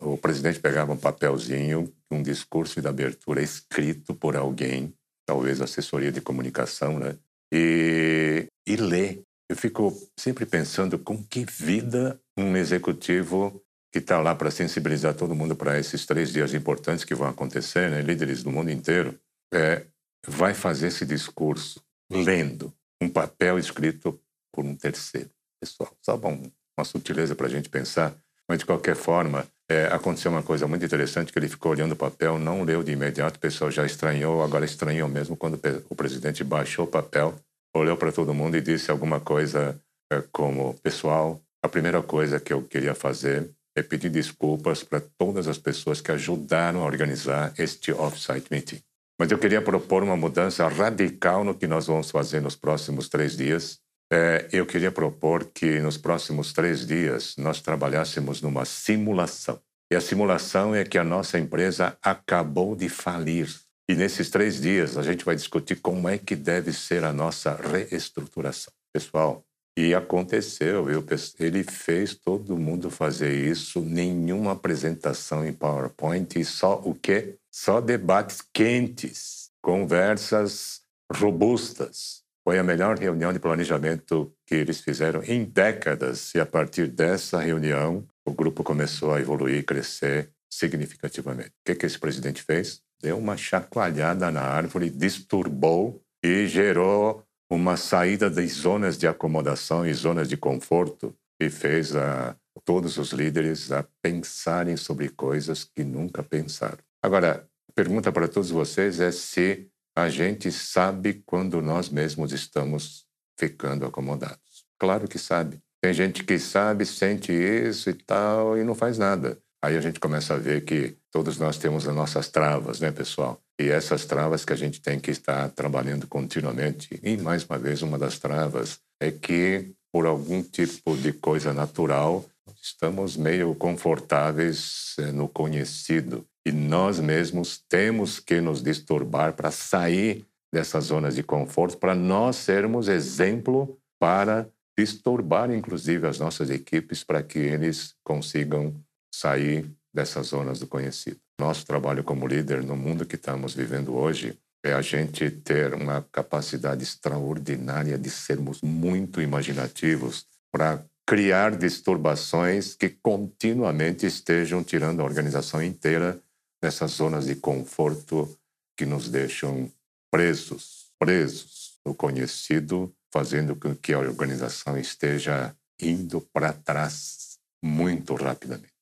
o 0.00 0.18
presidente 0.18 0.60
pegava 0.60 0.92
um 0.92 0.96
papelzinho, 0.96 1.92
um 2.10 2.22
discurso 2.22 2.80
de 2.80 2.88
abertura 2.88 3.42
escrito 3.42 4.14
por 4.14 4.36
alguém, 4.36 4.94
talvez 5.26 5.60
assessoria 5.60 6.12
de 6.12 6.20
comunicação, 6.20 6.98
né, 6.98 7.16
e 7.52 8.46
e 8.66 8.76
lê. 8.76 9.20
Eu 9.48 9.56
fico 9.56 9.94
sempre 10.18 10.46
pensando 10.46 10.98
com 10.98 11.22
que 11.22 11.44
vida 11.44 12.18
um 12.36 12.56
executivo 12.56 13.62
que 13.92 13.98
está 13.98 14.18
lá 14.20 14.34
para 14.34 14.50
sensibilizar 14.50 15.14
todo 15.14 15.34
mundo 15.34 15.54
para 15.54 15.78
esses 15.78 16.04
três 16.04 16.32
dias 16.32 16.52
importantes 16.52 17.04
que 17.04 17.14
vão 17.14 17.28
acontecer, 17.28 17.90
né, 17.90 18.02
líderes 18.02 18.42
do 18.42 18.50
mundo 18.50 18.70
inteiro, 18.70 19.18
é, 19.52 19.86
vai 20.26 20.52
fazer 20.52 20.88
esse 20.88 21.06
discurso 21.06 21.80
lendo 22.10 22.72
um 23.00 23.08
papel 23.08 23.58
escrito 23.58 24.18
por 24.52 24.64
um 24.64 24.74
terceiro. 24.74 25.30
Pessoal, 25.60 25.92
só 26.00 26.16
uma 26.16 26.84
sutileza 26.84 27.34
para 27.34 27.46
a 27.46 27.50
gente 27.50 27.68
pensar, 27.68 28.14
mas 28.48 28.58
de 28.58 28.66
qualquer 28.66 28.96
forma, 28.96 29.46
é, 29.68 29.86
aconteceu 29.86 30.30
uma 30.30 30.42
coisa 30.42 30.66
muito 30.66 30.84
interessante 30.84 31.32
que 31.32 31.38
ele 31.38 31.48
ficou 31.48 31.72
olhando 31.72 31.92
o 31.92 31.96
papel, 31.96 32.38
não 32.38 32.62
leu 32.62 32.82
de 32.82 32.92
imediato, 32.92 33.36
o 33.36 33.40
pessoal 33.40 33.70
já 33.70 33.84
estranhou, 33.86 34.42
agora 34.42 34.64
estranhou 34.64 35.08
mesmo 35.08 35.36
quando 35.36 35.58
o 35.88 35.94
presidente 35.94 36.44
baixou 36.44 36.84
o 36.84 36.88
papel, 36.88 37.34
olhou 37.74 37.96
para 37.96 38.12
todo 38.12 38.34
mundo 38.34 38.56
e 38.56 38.60
disse 38.60 38.90
alguma 38.90 39.20
coisa 39.20 39.80
é, 40.12 40.22
como, 40.30 40.74
pessoal, 40.82 41.40
a 41.62 41.68
primeira 41.68 42.02
coisa 42.02 42.38
que 42.38 42.52
eu 42.52 42.62
queria 42.62 42.94
fazer 42.94 43.50
é 43.76 43.82
pedir 43.82 44.10
desculpas 44.10 44.84
para 44.84 45.00
todas 45.00 45.48
as 45.48 45.58
pessoas 45.58 46.00
que 46.00 46.12
ajudaram 46.12 46.82
a 46.82 46.86
organizar 46.86 47.52
este 47.58 47.90
off-site 47.90 48.46
meeting. 48.50 48.80
Mas 49.18 49.30
eu 49.30 49.38
queria 49.38 49.62
propor 49.62 50.02
uma 50.02 50.16
mudança 50.16 50.66
radical 50.66 51.44
no 51.44 51.54
que 51.54 51.66
nós 51.66 51.86
vamos 51.86 52.10
fazer 52.10 52.40
nos 52.40 52.56
próximos 52.56 53.08
três 53.08 53.36
dias. 53.36 53.78
É, 54.12 54.48
eu 54.52 54.66
queria 54.66 54.90
propor 54.90 55.46
que 55.46 55.78
nos 55.80 55.96
próximos 55.96 56.52
três 56.52 56.86
dias 56.86 57.34
nós 57.38 57.60
trabalhássemos 57.60 58.42
numa 58.42 58.64
simulação. 58.64 59.60
E 59.90 59.96
a 59.96 60.00
simulação 60.00 60.74
é 60.74 60.84
que 60.84 60.98
a 60.98 61.04
nossa 61.04 61.38
empresa 61.38 61.96
acabou 62.02 62.74
de 62.74 62.88
falir. 62.88 63.48
E 63.88 63.94
nesses 63.94 64.30
três 64.30 64.60
dias 64.60 64.96
a 64.96 65.02
gente 65.02 65.24
vai 65.24 65.36
discutir 65.36 65.76
como 65.76 66.08
é 66.08 66.18
que 66.18 66.34
deve 66.34 66.72
ser 66.72 67.04
a 67.04 67.12
nossa 67.12 67.54
reestruturação. 67.54 68.72
Pessoal, 68.92 69.44
e 69.76 69.94
aconteceu, 69.94 70.84
viu? 70.84 71.04
Ele 71.38 71.64
fez 71.64 72.14
todo 72.14 72.56
mundo 72.56 72.90
fazer 72.90 73.34
isso, 73.34 73.80
nenhuma 73.80 74.52
apresentação 74.52 75.44
em 75.44 75.52
PowerPoint 75.52 76.38
e 76.38 76.44
só 76.44 76.80
o 76.84 76.94
quê? 76.94 77.36
Só 77.50 77.80
debates 77.80 78.40
quentes, 78.52 79.50
conversas 79.60 80.82
robustas. 81.12 82.22
Foi 82.44 82.58
a 82.58 82.62
melhor 82.62 82.98
reunião 82.98 83.32
de 83.32 83.38
planejamento 83.38 84.32
que 84.46 84.54
eles 84.54 84.80
fizeram 84.80 85.22
em 85.24 85.44
décadas, 85.44 86.34
e 86.34 86.40
a 86.40 86.44
partir 86.44 86.88
dessa 86.88 87.40
reunião, 87.40 88.06
o 88.24 88.32
grupo 88.32 88.62
começou 88.62 89.14
a 89.14 89.20
evoluir 89.20 89.56
e 89.56 89.62
crescer 89.62 90.30
significativamente. 90.52 91.48
O 91.48 91.64
que, 91.64 91.74
que 91.74 91.86
esse 91.86 91.98
presidente 91.98 92.42
fez? 92.42 92.82
Deu 93.02 93.18
uma 93.18 93.36
chacoalhada 93.36 94.30
na 94.30 94.42
árvore, 94.42 94.90
disturbou 94.90 96.02
e 96.22 96.46
gerou 96.46 97.23
uma 97.50 97.76
saída 97.76 98.30
das 98.30 98.52
zonas 98.52 98.98
de 98.98 99.06
acomodação 99.06 99.86
e 99.86 99.92
zonas 99.92 100.28
de 100.28 100.36
conforto 100.36 101.14
e 101.40 101.50
fez 101.50 101.94
a, 101.94 102.36
todos 102.64 102.96
os 102.98 103.10
líderes 103.10 103.70
a 103.72 103.84
pensarem 104.02 104.76
sobre 104.76 105.08
coisas 105.08 105.64
que 105.64 105.84
nunca 105.84 106.22
pensaram. 106.22 106.78
Agora, 107.02 107.48
a 107.68 107.72
pergunta 107.72 108.10
para 108.12 108.28
todos 108.28 108.50
vocês 108.50 109.00
é 109.00 109.10
se 109.12 109.68
a 109.96 110.08
gente 110.08 110.50
sabe 110.50 111.22
quando 111.26 111.60
nós 111.60 111.88
mesmos 111.88 112.32
estamos 112.32 113.06
ficando 113.38 113.84
acomodados. 113.84 114.64
Claro 114.78 115.06
que 115.06 115.18
sabe. 115.18 115.60
Tem 115.82 115.92
gente 115.92 116.24
que 116.24 116.38
sabe, 116.38 116.86
sente 116.86 117.32
isso 117.32 117.90
e 117.90 117.94
tal 117.94 118.56
e 118.58 118.64
não 118.64 118.74
faz 118.74 118.98
nada. 118.98 119.38
Aí 119.62 119.76
a 119.76 119.80
gente 119.80 120.00
começa 120.00 120.34
a 120.34 120.38
ver 120.38 120.64
que 120.64 120.96
todos 121.14 121.38
nós 121.38 121.56
temos 121.56 121.86
as 121.86 121.94
nossas 121.94 122.28
travas, 122.28 122.80
né, 122.80 122.90
pessoal? 122.90 123.40
E 123.56 123.68
essas 123.68 124.04
travas 124.04 124.44
que 124.44 124.52
a 124.52 124.56
gente 124.56 124.80
tem 124.82 124.98
que 124.98 125.12
estar 125.12 125.48
trabalhando 125.50 126.08
continuamente. 126.08 126.98
E, 127.04 127.16
mais 127.16 127.44
uma 127.44 127.56
vez, 127.56 127.82
uma 127.82 127.96
das 127.96 128.18
travas 128.18 128.80
é 129.00 129.12
que, 129.12 129.70
por 129.92 130.06
algum 130.06 130.42
tipo 130.42 130.96
de 130.96 131.12
coisa 131.12 131.52
natural, 131.52 132.24
estamos 132.60 133.16
meio 133.16 133.54
confortáveis 133.54 134.96
eh, 134.98 135.12
no 135.12 135.28
conhecido. 135.28 136.26
E 136.44 136.50
nós 136.50 136.98
mesmos 136.98 137.62
temos 137.68 138.18
que 138.18 138.40
nos 138.40 138.60
disturbar 138.60 139.34
para 139.34 139.52
sair 139.52 140.26
dessas 140.52 140.86
zonas 140.86 141.14
de 141.14 141.22
conforto, 141.22 141.78
para 141.78 141.94
nós 141.94 142.34
sermos 142.34 142.88
exemplo 142.88 143.78
para 144.00 144.48
disturbar, 144.76 145.52
inclusive, 145.52 146.08
as 146.08 146.18
nossas 146.18 146.50
equipes 146.50 147.04
para 147.04 147.22
que 147.22 147.38
eles 147.38 147.94
consigam 148.02 148.74
sair 149.14 149.70
dessas 149.94 150.28
zonas 150.28 150.58
do 150.58 150.66
conhecido. 150.66 151.18
Nosso 151.38 151.64
trabalho 151.64 152.02
como 152.02 152.26
líder 152.26 152.62
no 152.64 152.76
mundo 152.76 153.06
que 153.06 153.14
estamos 153.14 153.54
vivendo 153.54 153.94
hoje 153.94 154.36
é 154.64 154.72
a 154.72 154.82
gente 154.82 155.30
ter 155.30 155.74
uma 155.74 156.06
capacidade 156.10 156.82
extraordinária 156.82 157.98
de 157.98 158.10
sermos 158.10 158.60
muito 158.62 159.20
imaginativos 159.20 160.26
para 160.50 160.84
criar 161.06 161.56
disturbações 161.56 162.74
que 162.74 162.88
continuamente 162.88 164.06
estejam 164.06 164.64
tirando 164.64 165.00
a 165.00 165.04
organização 165.04 165.62
inteira 165.62 166.18
nessas 166.62 166.92
zonas 166.92 167.26
de 167.26 167.36
conforto 167.36 168.34
que 168.76 168.86
nos 168.86 169.08
deixam 169.08 169.70
presos, 170.10 170.86
presos 170.98 171.78
no 171.86 171.94
conhecido, 171.94 172.90
fazendo 173.12 173.54
com 173.54 173.74
que 173.76 173.92
a 173.92 173.98
organização 173.98 174.78
esteja 174.78 175.54
indo 175.78 176.20
para 176.32 176.52
trás 176.52 177.38
muito 177.62 178.14
rapidamente. 178.14 178.73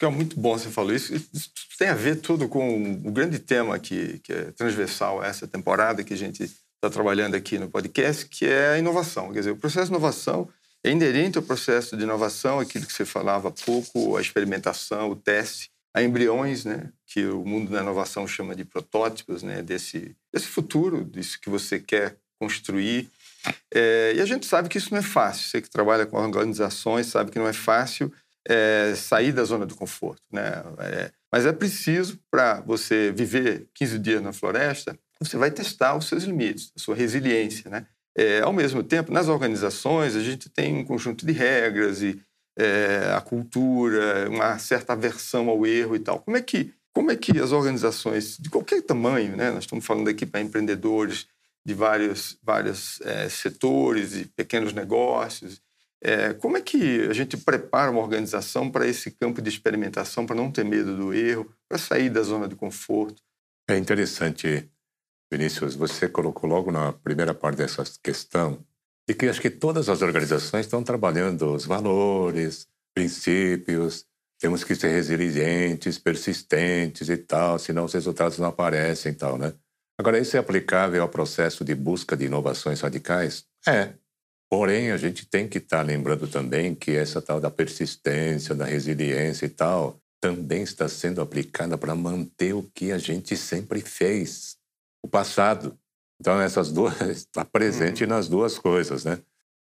Que 0.00 0.06
é 0.06 0.08
muito 0.08 0.40
bom 0.40 0.56
você 0.56 0.70
falou 0.70 0.94
isso. 0.94 1.14
Isso 1.14 1.50
tem 1.78 1.88
a 1.88 1.94
ver 1.94 2.16
tudo 2.16 2.48
com 2.48 2.94
o 3.04 3.12
grande 3.12 3.38
tema 3.38 3.78
que, 3.78 4.18
que 4.20 4.32
é 4.32 4.44
transversal 4.52 5.20
a 5.20 5.26
essa 5.26 5.46
temporada 5.46 6.02
que 6.02 6.14
a 6.14 6.16
gente 6.16 6.42
está 6.42 6.88
trabalhando 6.90 7.34
aqui 7.34 7.58
no 7.58 7.68
podcast, 7.68 8.24
que 8.24 8.46
é 8.46 8.70
a 8.70 8.78
inovação. 8.78 9.30
Quer 9.30 9.40
dizer, 9.40 9.50
o 9.50 9.56
processo 9.58 9.88
de 9.88 9.92
inovação 9.92 10.48
é 10.82 10.90
inerente 10.90 11.36
ao 11.36 11.44
processo 11.44 11.98
de 11.98 12.02
inovação, 12.04 12.58
aquilo 12.58 12.86
que 12.86 12.94
você 12.94 13.04
falava 13.04 13.48
há 13.48 13.50
pouco, 13.50 14.16
a 14.16 14.22
experimentação, 14.22 15.10
o 15.10 15.16
teste, 15.16 15.70
a 15.92 16.02
embriões, 16.02 16.64
né, 16.64 16.90
que 17.06 17.26
o 17.26 17.44
mundo 17.44 17.70
da 17.70 17.82
inovação 17.82 18.26
chama 18.26 18.56
de 18.56 18.64
protótipos, 18.64 19.42
né, 19.42 19.60
desse, 19.60 20.16
desse 20.32 20.46
futuro, 20.46 21.04
disso 21.04 21.38
que 21.38 21.50
você 21.50 21.78
quer 21.78 22.16
construir. 22.38 23.10
É, 23.70 24.14
e 24.16 24.20
a 24.22 24.24
gente 24.24 24.46
sabe 24.46 24.70
que 24.70 24.78
isso 24.78 24.92
não 24.92 24.98
é 24.98 25.02
fácil. 25.02 25.46
Você 25.46 25.60
que 25.60 25.68
trabalha 25.68 26.06
com 26.06 26.16
organizações 26.16 27.06
sabe 27.06 27.30
que 27.30 27.38
não 27.38 27.48
é 27.48 27.52
fácil 27.52 28.10
é, 28.48 28.94
sair 28.96 29.32
da 29.32 29.44
zona 29.44 29.66
do 29.66 29.74
conforto. 29.74 30.22
Né? 30.30 30.62
É, 30.78 31.10
mas 31.32 31.46
é 31.46 31.52
preciso, 31.52 32.18
para 32.30 32.60
você 32.60 33.12
viver 33.12 33.68
15 33.74 33.98
dias 33.98 34.22
na 34.22 34.32
floresta, 34.32 34.98
você 35.20 35.36
vai 35.36 35.50
testar 35.50 35.96
os 35.96 36.06
seus 36.06 36.24
limites, 36.24 36.72
a 36.76 36.80
sua 36.80 36.94
resiliência. 36.94 37.70
Né? 37.70 37.86
É, 38.16 38.40
ao 38.40 38.52
mesmo 38.52 38.82
tempo, 38.82 39.12
nas 39.12 39.28
organizações, 39.28 40.16
a 40.16 40.20
gente 40.20 40.48
tem 40.48 40.76
um 40.76 40.84
conjunto 40.84 41.24
de 41.24 41.32
regras 41.32 42.02
e 42.02 42.20
é, 42.58 43.12
a 43.14 43.20
cultura, 43.20 44.28
uma 44.28 44.58
certa 44.58 44.92
aversão 44.94 45.48
ao 45.48 45.66
erro 45.66 45.94
e 45.94 46.00
tal. 46.00 46.20
Como 46.20 46.36
é 46.36 46.42
que, 46.42 46.72
como 46.92 47.10
é 47.10 47.16
que 47.16 47.38
as 47.38 47.52
organizações 47.52 48.36
de 48.38 48.50
qualquer 48.50 48.82
tamanho, 48.82 49.36
né? 49.36 49.50
nós 49.50 49.64
estamos 49.64 49.84
falando 49.84 50.08
aqui 50.08 50.26
para 50.26 50.40
empreendedores 50.40 51.26
de 51.64 51.74
vários, 51.74 52.38
vários 52.42 53.00
é, 53.02 53.28
setores 53.28 54.16
e 54.16 54.24
pequenos 54.24 54.72
negócios, 54.72 55.60
é, 56.02 56.32
como 56.34 56.56
é 56.56 56.62
que 56.62 57.02
a 57.02 57.12
gente 57.12 57.36
prepara 57.36 57.90
uma 57.90 58.00
organização 58.00 58.70
para 58.70 58.86
esse 58.86 59.10
campo 59.10 59.42
de 59.42 59.48
experimentação, 59.48 60.24
para 60.24 60.36
não 60.36 60.50
ter 60.50 60.64
medo 60.64 60.96
do 60.96 61.12
erro, 61.12 61.52
para 61.68 61.78
sair 61.78 62.08
da 62.08 62.22
zona 62.22 62.48
de 62.48 62.56
conforto? 62.56 63.22
É 63.68 63.76
interessante, 63.76 64.68
Vinícius, 65.30 65.74
você 65.74 66.08
colocou 66.08 66.48
logo 66.48 66.72
na 66.72 66.92
primeira 66.92 67.34
parte 67.34 67.58
dessa 67.58 67.84
questão 68.02 68.64
de 69.08 69.14
que 69.14 69.26
acho 69.26 69.40
que 69.40 69.50
todas 69.50 69.88
as 69.88 70.02
organizações 70.02 70.66
estão 70.66 70.82
trabalhando 70.82 71.54
os 71.54 71.66
valores, 71.66 72.66
princípios, 72.94 74.06
temos 74.40 74.64
que 74.64 74.74
ser 74.74 74.88
resilientes, 74.88 75.98
persistentes 75.98 77.08
e 77.08 77.16
tal, 77.16 77.58
senão 77.58 77.84
os 77.84 77.92
resultados 77.92 78.38
não 78.38 78.46
aparecem 78.46 79.12
e 79.12 79.14
tal, 79.14 79.36
né? 79.36 79.52
Agora, 79.98 80.18
isso 80.18 80.34
é 80.34 80.40
aplicável 80.40 81.02
ao 81.02 81.08
processo 81.10 81.62
de 81.62 81.74
busca 81.74 82.16
de 82.16 82.24
inovações 82.24 82.80
radicais? 82.80 83.44
É, 83.68 83.92
Porém, 84.50 84.90
a 84.90 84.96
gente 84.96 85.24
tem 85.24 85.46
que 85.48 85.58
estar 85.58 85.78
tá 85.78 85.82
lembrando 85.82 86.26
também 86.26 86.74
que 86.74 86.90
essa 86.90 87.22
tal 87.22 87.40
da 87.40 87.50
persistência, 87.50 88.52
da 88.52 88.64
resiliência 88.64 89.46
e 89.46 89.48
tal, 89.48 90.00
também 90.20 90.62
está 90.62 90.88
sendo 90.88 91.20
aplicada 91.20 91.78
para 91.78 91.94
manter 91.94 92.52
o 92.52 92.62
que 92.74 92.90
a 92.90 92.98
gente 92.98 93.36
sempre 93.36 93.80
fez, 93.80 94.56
o 95.02 95.08
passado. 95.08 95.78
Então, 96.20 96.40
essas 96.40 96.72
duas 96.72 97.00
está 97.00 97.44
presente 97.46 98.02
uhum. 98.02 98.10
nas 98.10 98.28
duas 98.28 98.58
coisas, 98.58 99.04
né? 99.04 99.20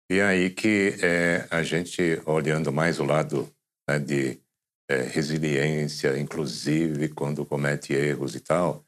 E 0.09 0.21
aí 0.21 0.51
que 0.51 0.95
é, 1.03 1.49
a 1.51 1.65
gente 1.65 2.23
olhando 2.25 2.73
mais 2.73 3.01
o 3.01 3.05
lado 3.05 3.53
né, 3.89 3.99
de 3.99 4.41
é, 4.89 5.03
resiliência, 5.03 6.17
inclusive 6.17 7.09
quando 7.09 7.45
comete 7.45 7.93
erros 7.93 8.37
e 8.37 8.41
tal, 8.41 8.86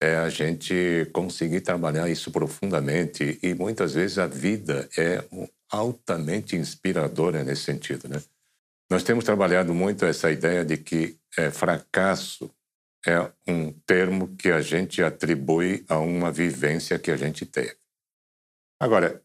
é 0.00 0.16
a 0.16 0.28
gente 0.28 1.08
conseguir 1.12 1.60
trabalhar 1.60 2.08
isso 2.08 2.30
profundamente 2.30 3.38
e 3.42 3.54
muitas 3.54 3.94
vezes 3.94 4.18
a 4.18 4.26
vida 4.26 4.88
é 4.96 5.24
altamente 5.70 6.56
inspiradora 6.56 7.42
nesse 7.42 7.62
sentido, 7.62 8.08
né? 8.08 8.22
Nós 8.90 9.02
temos 9.02 9.24
trabalhado 9.24 9.74
muito 9.74 10.04
essa 10.06 10.30
ideia 10.30 10.64
de 10.64 10.78
que 10.78 11.18
é, 11.36 11.50
fracasso 11.50 12.50
é 13.06 13.30
um 13.46 13.72
termo 13.86 14.34
que 14.36 14.50
a 14.50 14.60
gente 14.60 15.02
atribui 15.02 15.84
a 15.88 15.98
uma 15.98 16.32
vivência 16.32 16.98
que 16.98 17.10
a 17.10 17.16
gente 17.16 17.44
teve. 17.44 17.76
Agora, 18.80 19.22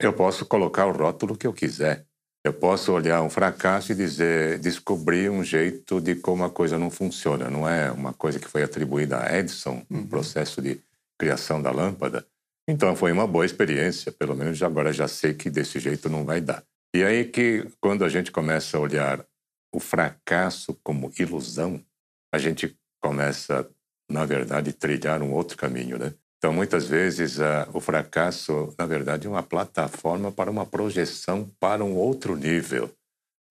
eu 0.00 0.12
posso 0.12 0.46
colocar 0.46 0.86
o 0.86 0.92
rótulo 0.92 1.36
que 1.36 1.46
eu 1.46 1.52
quiser. 1.52 2.06
Eu 2.42 2.54
posso 2.54 2.92
olhar 2.92 3.20
um 3.22 3.28
fracasso 3.28 3.92
e 3.92 3.94
dizer, 3.94 4.58
descobrir 4.58 5.30
um 5.30 5.44
jeito 5.44 6.00
de 6.00 6.14
como 6.14 6.42
a 6.42 6.50
coisa 6.50 6.78
não 6.78 6.90
funciona. 6.90 7.50
Não 7.50 7.68
é 7.68 7.90
uma 7.90 8.14
coisa 8.14 8.38
que 8.38 8.48
foi 8.48 8.62
atribuída 8.62 9.22
a 9.22 9.38
Edison, 9.38 9.84
no 9.90 9.98
uhum. 9.98 10.06
processo 10.06 10.62
de 10.62 10.80
criação 11.18 11.60
da 11.60 11.70
lâmpada. 11.70 12.26
Então 12.66 12.96
foi 12.96 13.12
uma 13.12 13.26
boa 13.26 13.44
experiência, 13.44 14.10
pelo 14.10 14.34
menos 14.34 14.62
agora 14.62 14.92
já 14.92 15.06
sei 15.06 15.34
que 15.34 15.50
desse 15.50 15.78
jeito 15.78 16.08
não 16.08 16.24
vai 16.24 16.40
dar. 16.40 16.64
E 16.94 17.04
aí 17.04 17.26
que 17.26 17.66
quando 17.78 18.04
a 18.04 18.08
gente 18.08 18.32
começa 18.32 18.78
a 18.78 18.80
olhar 18.80 19.24
o 19.72 19.78
fracasso 19.78 20.74
como 20.82 21.12
ilusão, 21.18 21.84
a 22.32 22.38
gente 22.38 22.74
começa, 23.02 23.68
na 24.10 24.24
verdade, 24.24 24.70
a 24.70 24.72
trilhar 24.72 25.22
um 25.22 25.32
outro 25.32 25.58
caminho, 25.58 25.98
né? 25.98 26.14
Então, 26.40 26.54
muitas 26.54 26.86
vezes, 26.86 27.38
uh, 27.38 27.68
o 27.74 27.80
fracasso, 27.80 28.74
na 28.78 28.86
verdade, 28.86 29.26
é 29.26 29.30
uma 29.30 29.42
plataforma 29.42 30.32
para 30.32 30.50
uma 30.50 30.64
projeção 30.64 31.46
para 31.60 31.84
um 31.84 31.94
outro 31.94 32.34
nível 32.34 32.90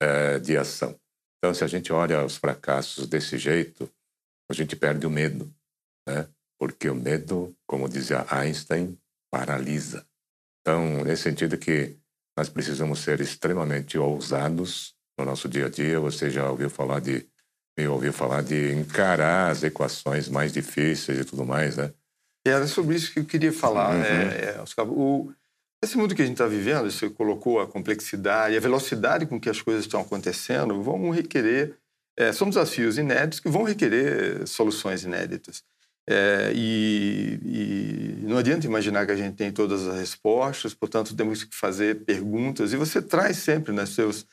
uh, 0.02 0.40
de 0.42 0.58
ação. 0.58 1.00
Então, 1.38 1.54
se 1.54 1.64
a 1.64 1.68
gente 1.68 1.94
olha 1.94 2.26
os 2.26 2.36
fracassos 2.36 3.08
desse 3.08 3.38
jeito, 3.38 3.88
a 4.50 4.54
gente 4.56 4.76
perde 4.76 5.06
o 5.06 5.10
medo, 5.10 5.54
né? 6.08 6.28
Porque 6.60 6.90
o 6.90 6.96
medo, 6.96 7.56
como 7.68 7.88
dizia 7.88 8.26
Einstein, 8.28 8.98
paralisa. 9.32 10.04
Então, 10.62 11.04
nesse 11.04 11.24
sentido 11.24 11.58
que 11.58 11.96
nós 12.40 12.50
precisamos 12.50 13.00
ser 13.00 13.20
extremamente 13.20 13.98
ousados 13.98 14.96
no 15.20 15.26
nosso 15.26 15.50
dia 15.50 15.66
a 15.66 15.70
dia. 15.70 16.00
Você 16.00 16.30
já 16.30 16.50
ouviu 16.50 16.70
falar 16.70 17.02
de, 17.02 17.28
me 17.78 17.86
ouviu 17.86 18.14
falar 18.14 18.42
de 18.42 18.72
encarar 18.72 19.52
as 19.52 19.62
equações 19.62 20.30
mais 20.30 20.54
difíceis 20.54 21.20
e 21.20 21.26
tudo 21.26 21.46
mais, 21.46 21.76
né? 21.76 21.94
Era 22.46 22.68
sobre 22.68 22.96
isso 22.96 23.12
que 23.12 23.20
eu 23.20 23.26
queria 23.26 23.52
falar. 23.52 23.96
Uhum. 23.96 24.04
É, 24.04 24.56
é, 24.56 24.62
Oscar, 24.62 24.88
o, 24.88 25.34
esse 25.84 25.98
mundo 25.98 26.14
que 26.14 26.22
a 26.22 26.26
gente 26.26 26.36
está 26.36 26.48
vivendo, 26.48 26.90
você 26.92 27.10
colocou 27.10 27.60
a 27.60 27.68
complexidade, 27.68 28.56
a 28.56 28.60
velocidade 28.60 29.26
com 29.26 29.40
que 29.40 29.50
as 29.50 29.62
coisas 29.62 29.86
estão 29.86 30.02
acontecendo, 30.02 30.82
vão 30.82 31.10
requerer. 31.10 31.78
É, 32.18 32.34
são 32.34 32.50
desafios 32.50 32.98
inéditos 32.98 33.40
que 33.40 33.48
vão 33.48 33.64
requerer 33.64 34.46
soluções 34.46 35.04
inéditas. 35.04 35.64
É, 36.12 36.52
e, 36.56 37.40
e, 37.46 38.26
não 38.28 38.38
adianta 38.38 38.66
imaginar 38.66 39.06
que 39.06 39.12
a 39.12 39.16
gente 39.16 39.36
tem 39.36 39.52
todas 39.52 39.88
as 39.88 40.00
respostas, 40.00 40.74
portanto, 40.74 41.16
temos 41.16 41.44
que 41.44 41.56
fazer 41.56 42.04
perguntas. 42.04 42.74
E 42.74 42.76
você 42.76 43.02
traz 43.02 43.38
sempre 43.38 43.72
nos 43.72 43.92
seus, 43.92 44.26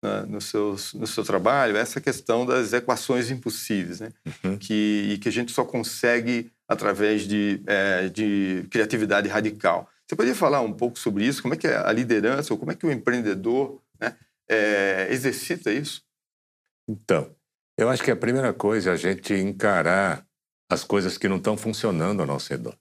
na, 0.00 0.26
nos 0.26 0.44
seus, 0.44 0.92
no 0.92 1.06
seu 1.06 1.24
trabalho 1.24 1.76
essa 1.76 2.00
questão 2.00 2.44
das 2.44 2.72
equações 2.72 3.30
impossíveis, 3.30 4.00
né? 4.00 4.10
Uhum. 4.44 4.58
que, 4.58 5.18
que 5.22 5.28
a 5.28 5.32
gente 5.32 5.50
só 5.52 5.64
consegue 5.64 6.52
através 6.72 7.22
de, 7.22 7.62
é, 7.66 8.08
de 8.08 8.66
criatividade 8.70 9.28
radical. 9.28 9.88
Você 10.06 10.16
poderia 10.16 10.34
falar 10.34 10.60
um 10.60 10.72
pouco 10.72 10.98
sobre 10.98 11.24
isso? 11.24 11.40
Como 11.42 11.54
é 11.54 11.56
que 11.56 11.66
é 11.66 11.76
a 11.76 11.92
liderança, 11.92 12.52
ou 12.52 12.58
como 12.58 12.72
é 12.72 12.74
que 12.74 12.86
o 12.86 12.92
empreendedor 12.92 13.80
né, 14.00 14.16
é, 14.48 15.08
exercita 15.10 15.72
isso? 15.72 16.02
Então, 16.88 17.34
eu 17.78 17.88
acho 17.88 18.02
que 18.02 18.10
a 18.10 18.16
primeira 18.16 18.52
coisa 18.52 18.90
é 18.90 18.92
a 18.92 18.96
gente 18.96 19.32
encarar 19.32 20.26
as 20.70 20.84
coisas 20.84 21.16
que 21.16 21.28
não 21.28 21.36
estão 21.36 21.56
funcionando 21.56 22.20
ao 22.20 22.26
nosso 22.26 22.50
redor. 22.50 22.76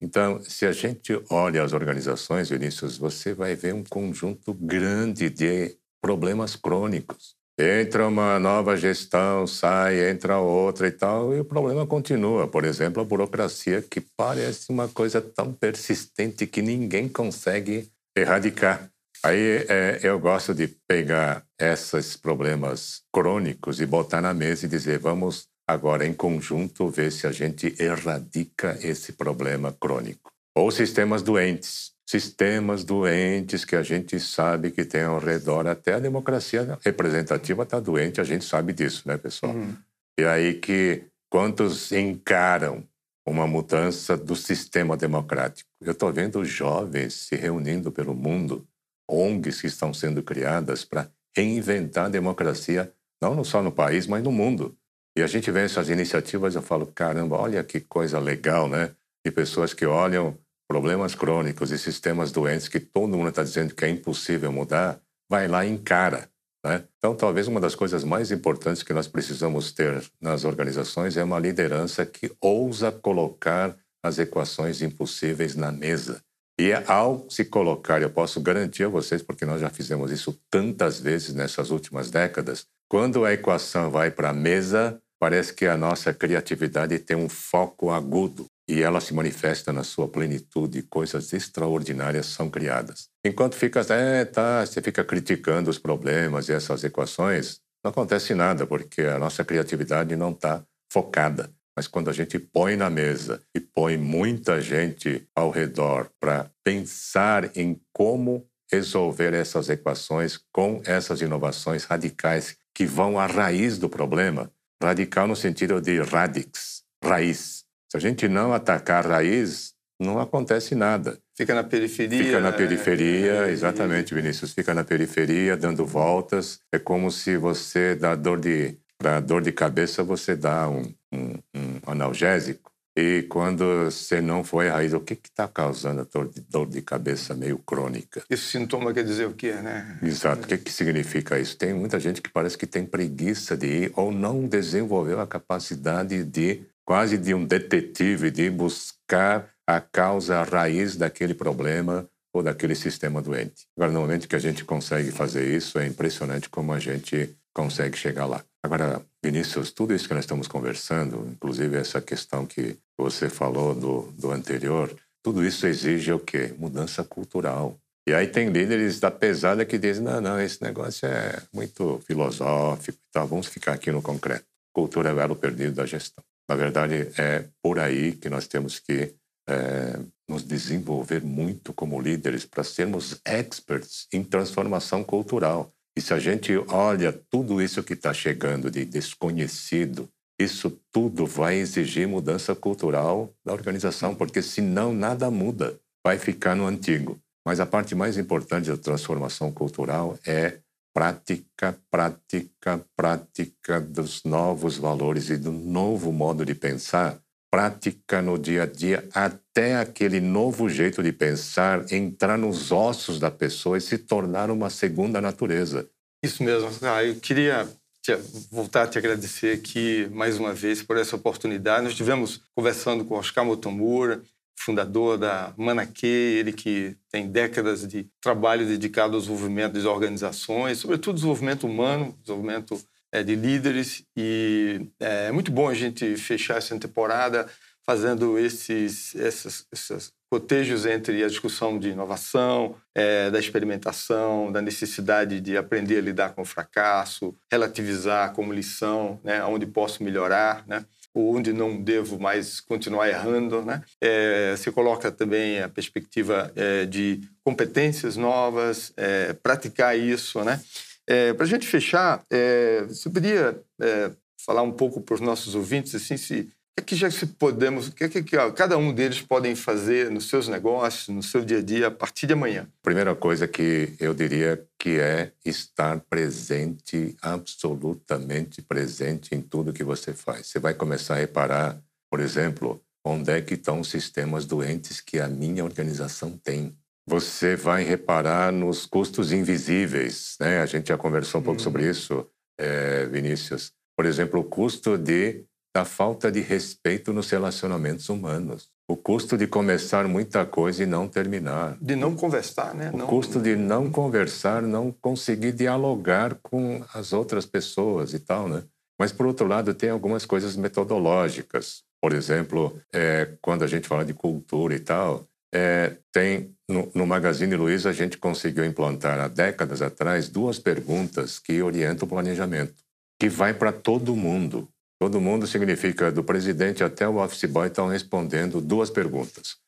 Então, 0.00 0.42
se 0.42 0.66
a 0.66 0.72
gente 0.72 1.12
olha 1.30 1.62
as 1.62 1.72
organizações, 1.72 2.50
Vinícius, 2.50 2.98
você 2.98 3.32
vai 3.32 3.54
ver 3.54 3.72
um 3.72 3.84
conjunto 3.84 4.52
grande 4.52 5.30
de 5.30 5.78
problemas 6.02 6.56
crônicos. 6.56 7.36
Entra 7.56 8.08
uma 8.08 8.36
nova 8.40 8.76
gestão, 8.76 9.46
sai, 9.46 10.10
entra 10.10 10.38
outra 10.38 10.88
e 10.88 10.90
tal, 10.90 11.32
e 11.32 11.38
o 11.38 11.44
problema 11.44 11.86
continua. 11.86 12.48
Por 12.48 12.64
exemplo, 12.64 13.00
a 13.00 13.04
burocracia, 13.04 13.80
que 13.80 14.00
parece 14.00 14.70
uma 14.70 14.88
coisa 14.88 15.20
tão 15.20 15.52
persistente 15.52 16.48
que 16.48 16.60
ninguém 16.60 17.08
consegue 17.08 17.88
erradicar. 18.16 18.90
Aí 19.24 19.64
é, 19.68 20.00
eu 20.02 20.18
gosto 20.18 20.52
de 20.52 20.66
pegar 20.88 21.44
esses 21.58 22.16
problemas 22.16 23.02
crônicos 23.12 23.80
e 23.80 23.86
botar 23.86 24.20
na 24.20 24.34
mesa 24.34 24.66
e 24.66 24.68
dizer: 24.68 24.98
vamos 24.98 25.46
agora, 25.66 26.04
em 26.04 26.12
conjunto, 26.12 26.90
ver 26.90 27.12
se 27.12 27.24
a 27.26 27.32
gente 27.32 27.74
erradica 27.80 28.76
esse 28.82 29.12
problema 29.12 29.72
crônico. 29.80 30.32
Ou 30.56 30.70
sistemas 30.72 31.22
doentes 31.22 31.93
sistemas 32.06 32.84
doentes 32.84 33.64
que 33.64 33.74
a 33.74 33.82
gente 33.82 34.20
sabe 34.20 34.70
que 34.70 34.84
tem 34.84 35.02
ao 35.02 35.18
redor. 35.18 35.66
Até 35.66 35.94
a 35.94 35.98
democracia 35.98 36.78
representativa 36.82 37.62
está 37.62 37.80
doente, 37.80 38.20
a 38.20 38.24
gente 38.24 38.44
sabe 38.44 38.72
disso, 38.72 39.02
né, 39.06 39.16
pessoal? 39.16 39.54
Uhum. 39.54 39.74
E 40.18 40.24
aí 40.24 40.54
que 40.54 41.04
quantos 41.30 41.90
encaram 41.92 42.84
uma 43.26 43.46
mudança 43.46 44.16
do 44.16 44.36
sistema 44.36 44.96
democrático? 44.96 45.68
Eu 45.80 45.92
estou 45.92 46.12
vendo 46.12 46.44
jovens 46.44 47.14
se 47.14 47.36
reunindo 47.36 47.90
pelo 47.90 48.14
mundo, 48.14 48.66
ONGs 49.10 49.60
que 49.60 49.66
estão 49.66 49.92
sendo 49.92 50.22
criadas 50.22 50.84
para 50.84 51.10
reinventar 51.36 52.06
a 52.06 52.10
democracia, 52.10 52.92
não 53.20 53.42
só 53.42 53.62
no 53.62 53.72
país, 53.72 54.06
mas 54.06 54.22
no 54.22 54.30
mundo. 54.30 54.76
E 55.16 55.22
a 55.22 55.26
gente 55.26 55.50
vê 55.50 55.60
essas 55.60 55.88
iniciativas, 55.88 56.54
eu 56.54 56.62
falo, 56.62 56.86
caramba, 56.86 57.36
olha 57.36 57.62
que 57.64 57.80
coisa 57.80 58.18
legal, 58.18 58.68
né? 58.68 58.94
De 59.24 59.32
pessoas 59.32 59.72
que 59.72 59.86
olham 59.86 60.36
problemas 60.68 61.14
crônicos 61.14 61.70
e 61.70 61.78
sistemas 61.78 62.32
doentes 62.32 62.68
que 62.68 62.80
todo 62.80 63.16
mundo 63.16 63.28
está 63.28 63.42
dizendo 63.42 63.74
que 63.74 63.84
é 63.84 63.88
impossível 63.88 64.50
mudar, 64.50 65.00
vai 65.30 65.48
lá 65.48 65.64
e 65.64 65.70
encara. 65.70 66.28
Né? 66.64 66.84
Então, 66.96 67.14
talvez 67.14 67.46
uma 67.46 67.60
das 67.60 67.74
coisas 67.74 68.04
mais 68.04 68.30
importantes 68.30 68.82
que 68.82 68.94
nós 68.94 69.06
precisamos 69.06 69.72
ter 69.72 70.02
nas 70.20 70.44
organizações 70.44 71.16
é 71.16 71.22
uma 71.22 71.38
liderança 71.38 72.06
que 72.06 72.32
ousa 72.40 72.90
colocar 72.90 73.76
as 74.02 74.18
equações 74.18 74.82
impossíveis 74.82 75.54
na 75.54 75.70
mesa. 75.70 76.22
E 76.58 76.72
ao 76.86 77.28
se 77.28 77.44
colocar, 77.44 78.00
eu 78.00 78.10
posso 78.10 78.40
garantir 78.40 78.84
a 78.84 78.88
vocês, 78.88 79.22
porque 79.22 79.44
nós 79.44 79.60
já 79.60 79.68
fizemos 79.68 80.10
isso 80.12 80.38
tantas 80.50 81.00
vezes 81.00 81.34
nessas 81.34 81.70
últimas 81.70 82.10
décadas, 82.10 82.66
quando 82.88 83.24
a 83.24 83.32
equação 83.32 83.90
vai 83.90 84.10
para 84.10 84.30
a 84.30 84.32
mesa, 84.32 85.00
parece 85.18 85.52
que 85.52 85.66
a 85.66 85.76
nossa 85.76 86.14
criatividade 86.14 86.98
tem 86.98 87.16
um 87.16 87.28
foco 87.28 87.90
agudo 87.90 88.46
e 88.68 88.82
ela 88.82 89.00
se 89.00 89.12
manifesta 89.12 89.72
na 89.72 89.84
sua 89.84 90.08
plenitude, 90.08 90.82
coisas 90.82 91.32
extraordinárias 91.32 92.26
são 92.26 92.48
criadas. 92.48 93.08
Enquanto 93.24 93.54
fica, 93.54 93.80
é, 93.90 94.24
tá, 94.24 94.64
você 94.64 94.80
fica 94.80 95.04
criticando 95.04 95.70
os 95.70 95.78
problemas 95.78 96.48
e 96.48 96.52
essas 96.52 96.82
equações, 96.84 97.60
não 97.84 97.90
acontece 97.90 98.34
nada, 98.34 98.66
porque 98.66 99.02
a 99.02 99.18
nossa 99.18 99.44
criatividade 99.44 100.16
não 100.16 100.30
está 100.30 100.64
focada. 100.90 101.50
Mas 101.76 101.86
quando 101.88 102.08
a 102.08 102.12
gente 102.12 102.38
põe 102.38 102.76
na 102.76 102.88
mesa 102.88 103.42
e 103.54 103.60
põe 103.60 103.98
muita 103.98 104.60
gente 104.60 105.26
ao 105.34 105.50
redor 105.50 106.08
para 106.20 106.50
pensar 106.62 107.50
em 107.56 107.80
como 107.92 108.46
resolver 108.72 109.34
essas 109.34 109.68
equações 109.68 110.38
com 110.52 110.80
essas 110.86 111.20
inovações 111.20 111.84
radicais 111.84 112.56
que 112.74 112.86
vão 112.86 113.18
à 113.18 113.26
raiz 113.26 113.76
do 113.78 113.88
problema, 113.88 114.50
radical 114.82 115.26
no 115.26 115.36
sentido 115.36 115.80
de 115.80 116.00
radix, 116.00 116.82
raiz. 117.02 117.63
Se 117.94 117.98
a 117.98 118.00
gente 118.00 118.26
não 118.26 118.52
atacar 118.52 119.06
a 119.06 119.08
raiz, 119.08 119.72
não 120.00 120.18
acontece 120.18 120.74
nada. 120.74 121.16
Fica 121.36 121.54
na 121.54 121.62
periferia. 121.62 122.24
Fica 122.24 122.40
na 122.40 122.50
né? 122.50 122.56
periferia, 122.56 123.46
é, 123.46 123.50
exatamente, 123.52 124.12
Vinícius. 124.12 124.52
Fica 124.52 124.74
na 124.74 124.82
periferia, 124.82 125.56
dando 125.56 125.86
voltas. 125.86 126.58
É 126.72 126.78
como 126.80 127.08
se 127.12 127.36
você 127.36 127.94
dá 127.94 128.16
dor 128.16 128.40
de 128.40 128.76
para 128.98 129.20
dor 129.20 129.42
de 129.42 129.52
cabeça, 129.52 130.02
você 130.02 130.34
dá 130.34 130.68
um, 130.68 130.92
um, 131.12 131.34
um, 131.54 131.80
analgésico. 131.86 132.72
E 132.96 133.26
quando 133.28 133.84
você 133.84 134.20
não 134.20 134.42
foi 134.42 134.68
a 134.68 134.74
raiz, 134.74 134.92
o 134.92 135.00
que 135.00 135.14
está 135.14 135.46
causando 135.46 136.00
a 136.00 136.04
dor 136.04 136.28
de, 136.28 136.40
dor 136.40 136.66
de 136.66 136.82
cabeça 136.82 137.32
meio 137.32 137.58
crônica? 137.58 138.24
Esse 138.28 138.44
sintoma 138.44 138.92
quer 138.92 139.04
dizer 139.04 139.26
o 139.26 139.34
quê, 139.34 139.52
né? 139.52 140.00
Exato. 140.02 140.44
O 140.44 140.48
que, 140.48 140.58
que 140.58 140.72
significa 140.72 141.38
isso? 141.38 141.56
Tem 141.56 141.72
muita 141.72 142.00
gente 142.00 142.20
que 142.20 142.30
parece 142.30 142.58
que 142.58 142.66
tem 142.66 142.84
preguiça 142.84 143.56
de 143.56 143.66
ir 143.66 143.92
ou 143.94 144.10
não 144.10 144.48
desenvolveu 144.48 145.20
a 145.20 145.26
capacidade 145.26 146.24
de, 146.24 146.62
quase 146.84 147.16
de 147.16 147.34
um 147.34 147.44
detetive, 147.44 148.30
de 148.30 148.50
buscar 148.50 149.50
a 149.66 149.80
causa, 149.80 150.38
a 150.38 150.42
raiz 150.42 150.96
daquele 150.96 151.34
problema 151.34 152.08
ou 152.32 152.42
daquele 152.42 152.74
sistema 152.74 153.22
doente. 153.22 153.66
Agora, 153.76 153.92
no 153.92 154.00
momento 154.00 154.28
que 154.28 154.36
a 154.36 154.40
gente 154.40 154.64
consegue 154.64 155.10
fazer 155.10 155.56
isso, 155.56 155.78
é 155.78 155.86
impressionante 155.86 156.50
como 156.50 156.72
a 156.72 156.78
gente 156.78 157.34
consegue 157.54 157.96
chegar 157.96 158.26
lá. 158.26 158.44
Agora, 158.62 159.00
Vinícius, 159.22 159.70
tudo 159.70 159.94
isso 159.94 160.08
que 160.08 160.14
nós 160.14 160.24
estamos 160.24 160.48
conversando, 160.48 161.28
inclusive 161.30 161.76
essa 161.76 162.00
questão 162.00 162.44
que 162.44 162.76
você 162.98 163.28
falou 163.28 163.74
do, 163.74 164.12
do 164.18 164.32
anterior, 164.32 164.94
tudo 165.22 165.44
isso 165.44 165.66
exige 165.66 166.12
o 166.12 166.18
quê? 166.18 166.52
Mudança 166.58 167.04
cultural. 167.04 167.78
E 168.06 168.12
aí 168.12 168.26
tem 168.26 168.50
líderes 168.50 169.00
da 169.00 169.10
pesada 169.10 169.64
que 169.64 169.78
dizem, 169.78 170.02
não, 170.04 170.20
não, 170.20 170.40
esse 170.40 170.62
negócio 170.62 171.06
é 171.06 171.40
muito 171.52 172.00
filosófico 172.06 172.98
e 172.98 173.12
tal, 173.12 173.26
vamos 173.26 173.46
ficar 173.46 173.72
aqui 173.72 173.90
no 173.90 174.02
concreto. 174.02 174.44
Cultura 174.74 175.10
é 175.10 175.14
o 175.14 175.20
elo 175.20 175.36
perdido 175.36 175.76
da 175.76 175.86
gestão. 175.86 176.22
Na 176.48 176.56
verdade, 176.56 177.10
é 177.18 177.48
por 177.62 177.78
aí 177.78 178.12
que 178.12 178.28
nós 178.28 178.46
temos 178.46 178.78
que 178.78 179.14
é, 179.48 179.98
nos 180.28 180.42
desenvolver 180.42 181.22
muito 181.22 181.72
como 181.72 182.00
líderes 182.00 182.44
para 182.44 182.64
sermos 182.64 183.20
experts 183.26 184.06
em 184.12 184.22
transformação 184.22 185.02
cultural. 185.04 185.72
E 185.96 186.00
se 186.00 186.12
a 186.12 186.18
gente 186.18 186.56
olha 186.68 187.12
tudo 187.30 187.62
isso 187.62 187.82
que 187.82 187.92
está 187.92 188.12
chegando 188.12 188.70
de 188.70 188.84
desconhecido, 188.84 190.08
isso 190.40 190.70
tudo 190.90 191.26
vai 191.26 191.56
exigir 191.56 192.08
mudança 192.08 192.54
cultural 192.54 193.32
da 193.44 193.52
organização, 193.52 194.14
porque 194.14 194.42
senão 194.42 194.92
nada 194.92 195.30
muda, 195.30 195.78
vai 196.04 196.18
ficar 196.18 196.56
no 196.56 196.66
antigo. 196.66 197.20
Mas 197.46 197.60
a 197.60 197.66
parte 197.66 197.94
mais 197.94 198.18
importante 198.18 198.70
da 198.70 198.76
transformação 198.76 199.52
cultural 199.52 200.18
é 200.26 200.58
prática, 200.94 201.76
prática, 201.90 202.80
prática 202.96 203.80
dos 203.80 204.22
novos 204.22 204.78
valores 204.78 205.28
e 205.28 205.36
do 205.36 205.50
novo 205.50 206.12
modo 206.12 206.44
de 206.44 206.54
pensar, 206.54 207.18
prática 207.50 208.22
no 208.22 208.38
dia 208.38 208.62
a 208.62 208.66
dia, 208.66 209.08
até 209.12 209.76
aquele 209.76 210.20
novo 210.20 210.68
jeito 210.68 211.02
de 211.02 211.12
pensar 211.12 211.92
entrar 211.92 212.38
nos 212.38 212.70
ossos 212.70 213.18
da 213.18 213.30
pessoa 213.30 213.76
e 213.76 213.80
se 213.80 213.98
tornar 213.98 214.50
uma 214.50 214.70
segunda 214.70 215.20
natureza. 215.20 215.88
Isso 216.24 216.42
mesmo. 216.44 216.70
Ah, 216.82 217.04
eu 217.04 217.16
queria 217.16 217.68
te, 218.00 218.14
voltar 218.50 218.84
a 218.84 218.86
te 218.86 218.96
agradecer 218.98 219.56
aqui 219.56 220.08
mais 220.12 220.38
uma 220.38 220.52
vez 220.52 220.82
por 220.82 220.96
essa 220.96 221.16
oportunidade. 221.16 221.82
Nós 221.82 221.92
estivemos 221.92 222.40
conversando 222.54 223.04
com 223.04 223.16
Oscar 223.16 223.44
Motomura, 223.44 224.22
fundador 224.56 225.18
da 225.18 225.52
Manaque, 225.56 226.06
ele 226.06 226.52
que 226.52 226.96
tem 227.10 227.28
décadas 227.28 227.86
de 227.86 228.06
trabalho 228.20 228.66
dedicado 228.66 229.14
ao 229.14 229.20
desenvolvimento 229.20 229.74
das 229.74 229.84
organizações, 229.84 230.78
sobretudo 230.78 231.16
desenvolvimento 231.16 231.66
humano, 231.66 232.16
desenvolvimento 232.22 232.80
é, 233.12 233.22
de 233.22 233.34
líderes. 233.34 234.04
E 234.16 234.88
é, 235.00 235.26
é 235.26 235.32
muito 235.32 235.52
bom 235.52 235.68
a 235.68 235.74
gente 235.74 236.16
fechar 236.16 236.56
essa 236.56 236.78
temporada 236.78 237.46
fazendo 237.86 238.38
esses, 238.38 239.14
essas, 239.14 239.66
essas 239.70 240.12
cotejos 240.30 240.86
entre 240.86 241.22
a 241.22 241.28
discussão 241.28 241.78
de 241.78 241.90
inovação, 241.90 242.74
é, 242.94 243.30
da 243.30 243.38
experimentação, 243.38 244.50
da 244.50 244.62
necessidade 244.62 245.40
de 245.40 245.56
aprender 245.56 245.98
a 245.98 246.00
lidar 246.00 246.34
com 246.34 246.42
o 246.42 246.46
fracasso, 246.46 247.36
relativizar 247.52 248.32
como 248.32 248.52
lição, 248.52 249.20
né, 249.22 249.44
onde 249.44 249.66
posso 249.66 250.02
melhorar, 250.02 250.66
né, 250.66 250.84
onde 251.14 251.52
não 251.52 251.80
devo 251.80 252.18
mais 252.18 252.60
continuar 252.60 253.08
errando. 253.08 253.62
Né. 253.62 253.82
É, 254.00 254.54
se 254.56 254.70
coloca 254.72 255.12
também 255.12 255.60
a 255.60 255.68
perspectiva 255.68 256.52
é, 256.56 256.84
de 256.84 257.20
competências 257.44 258.16
novas, 258.16 258.92
é, 258.96 259.32
praticar 259.34 259.96
isso. 259.98 260.42
Né. 260.42 260.60
É, 261.06 261.32
para 261.32 261.44
a 261.44 261.48
gente 261.48 261.66
fechar, 261.66 262.24
é, 262.30 262.84
você 262.88 263.08
poderia 263.08 263.60
é, 263.80 264.10
falar 264.44 264.62
um 264.62 264.72
pouco 264.72 265.00
para 265.00 265.14
os 265.14 265.20
nossos 265.20 265.54
ouvintes 265.54 265.94
assim, 265.94 266.16
se 266.16 266.48
o 266.78 266.82
que, 266.84 266.96
já 266.96 267.10
se 267.10 267.26
podemos, 267.26 267.88
o 267.88 267.92
que, 267.92 268.08
que, 268.08 268.22
que 268.22 268.36
cada 268.52 268.76
um 268.76 268.92
deles 268.92 269.20
podem 269.22 269.54
fazer 269.54 270.10
nos 270.10 270.28
seus 270.28 270.48
negócios, 270.48 271.08
no 271.08 271.22
seu 271.22 271.44
dia 271.44 271.58
a 271.58 271.62
dia, 271.62 271.86
a 271.86 271.90
partir 271.90 272.26
de 272.26 272.32
amanhã? 272.32 272.68
Primeira 272.82 273.14
coisa 273.14 273.46
que 273.46 273.94
eu 274.00 274.12
diria 274.12 274.62
que 274.78 274.98
é 274.98 275.32
estar 275.44 276.00
presente, 276.00 277.16
absolutamente 277.22 278.60
presente 278.60 279.34
em 279.34 279.40
tudo 279.40 279.72
que 279.72 279.84
você 279.84 280.12
faz. 280.12 280.48
Você 280.48 280.58
vai 280.58 280.74
começar 280.74 281.14
a 281.14 281.18
reparar, 281.18 281.80
por 282.10 282.20
exemplo, 282.20 282.82
onde 283.04 283.30
é 283.30 283.40
que 283.40 283.54
estão 283.54 283.80
os 283.80 283.88
sistemas 283.88 284.44
doentes 284.44 285.00
que 285.00 285.20
a 285.20 285.28
minha 285.28 285.64
organização 285.64 286.36
tem. 286.36 286.76
Você 287.06 287.54
vai 287.54 287.84
reparar 287.84 288.50
nos 288.50 288.84
custos 288.84 289.30
invisíveis, 289.30 290.36
né? 290.40 290.60
A 290.60 290.66
gente 290.66 290.88
já 290.88 290.96
conversou 290.96 291.40
um 291.40 291.44
pouco 291.44 291.60
hum. 291.60 291.64
sobre 291.64 291.88
isso, 291.88 292.26
é, 292.58 293.06
Vinícius. 293.06 293.72
Por 293.96 294.06
exemplo, 294.06 294.40
o 294.40 294.44
custo 294.44 294.98
de 294.98 295.44
da 295.74 295.84
falta 295.84 296.30
de 296.30 296.40
respeito 296.40 297.12
nos 297.12 297.28
relacionamentos 297.28 298.08
humanos. 298.08 298.68
O 298.88 298.96
custo 298.96 299.36
de 299.36 299.46
começar 299.46 300.06
muita 300.06 300.44
coisa 300.44 300.82
e 300.82 300.86
não 300.86 301.08
terminar. 301.08 301.76
De 301.80 301.96
não 301.96 302.14
conversar, 302.14 302.74
né? 302.74 302.90
O 302.92 302.98
não... 302.98 303.06
custo 303.06 303.40
de 303.40 303.56
não 303.56 303.90
conversar, 303.90 304.62
não 304.62 304.92
conseguir 304.92 305.52
dialogar 305.52 306.36
com 306.42 306.84
as 306.92 307.12
outras 307.12 307.46
pessoas 307.46 308.12
e 308.12 308.18
tal, 308.18 308.48
né? 308.48 308.62
Mas, 309.00 309.10
por 309.10 309.26
outro 309.26 309.46
lado, 309.46 309.74
tem 309.74 309.90
algumas 309.90 310.24
coisas 310.24 310.54
metodológicas. 310.54 311.82
Por 312.00 312.12
exemplo, 312.12 312.78
é, 312.92 313.32
quando 313.40 313.64
a 313.64 313.66
gente 313.66 313.88
fala 313.88 314.04
de 314.04 314.14
cultura 314.14 314.74
e 314.74 314.80
tal, 314.80 315.26
é, 315.52 315.96
tem 316.12 316.54
no, 316.68 316.90
no 316.94 317.06
Magazine 317.06 317.54
Luiza 317.56 317.90
a 317.90 317.92
gente 317.92 318.18
conseguiu 318.18 318.64
implantar 318.64 319.18
há 319.18 319.28
décadas 319.28 319.82
atrás 319.82 320.28
duas 320.28 320.58
perguntas 320.58 321.38
que 321.38 321.62
orientam 321.62 322.06
o 322.06 322.08
planejamento, 322.08 322.74
que 323.18 323.28
vai 323.28 323.54
para 323.54 323.72
todo 323.72 324.14
mundo. 324.14 324.68
Todo 325.04 325.20
mundo 325.20 325.46
significa 325.46 326.10
do 326.10 326.24
presidente 326.24 326.82
até 326.82 327.06
o 327.06 327.22
office 327.22 327.44
boy 327.44 327.66
estão 327.66 327.88
respondendo 327.88 328.58
duas 328.58 328.88
perguntas. 328.88 329.58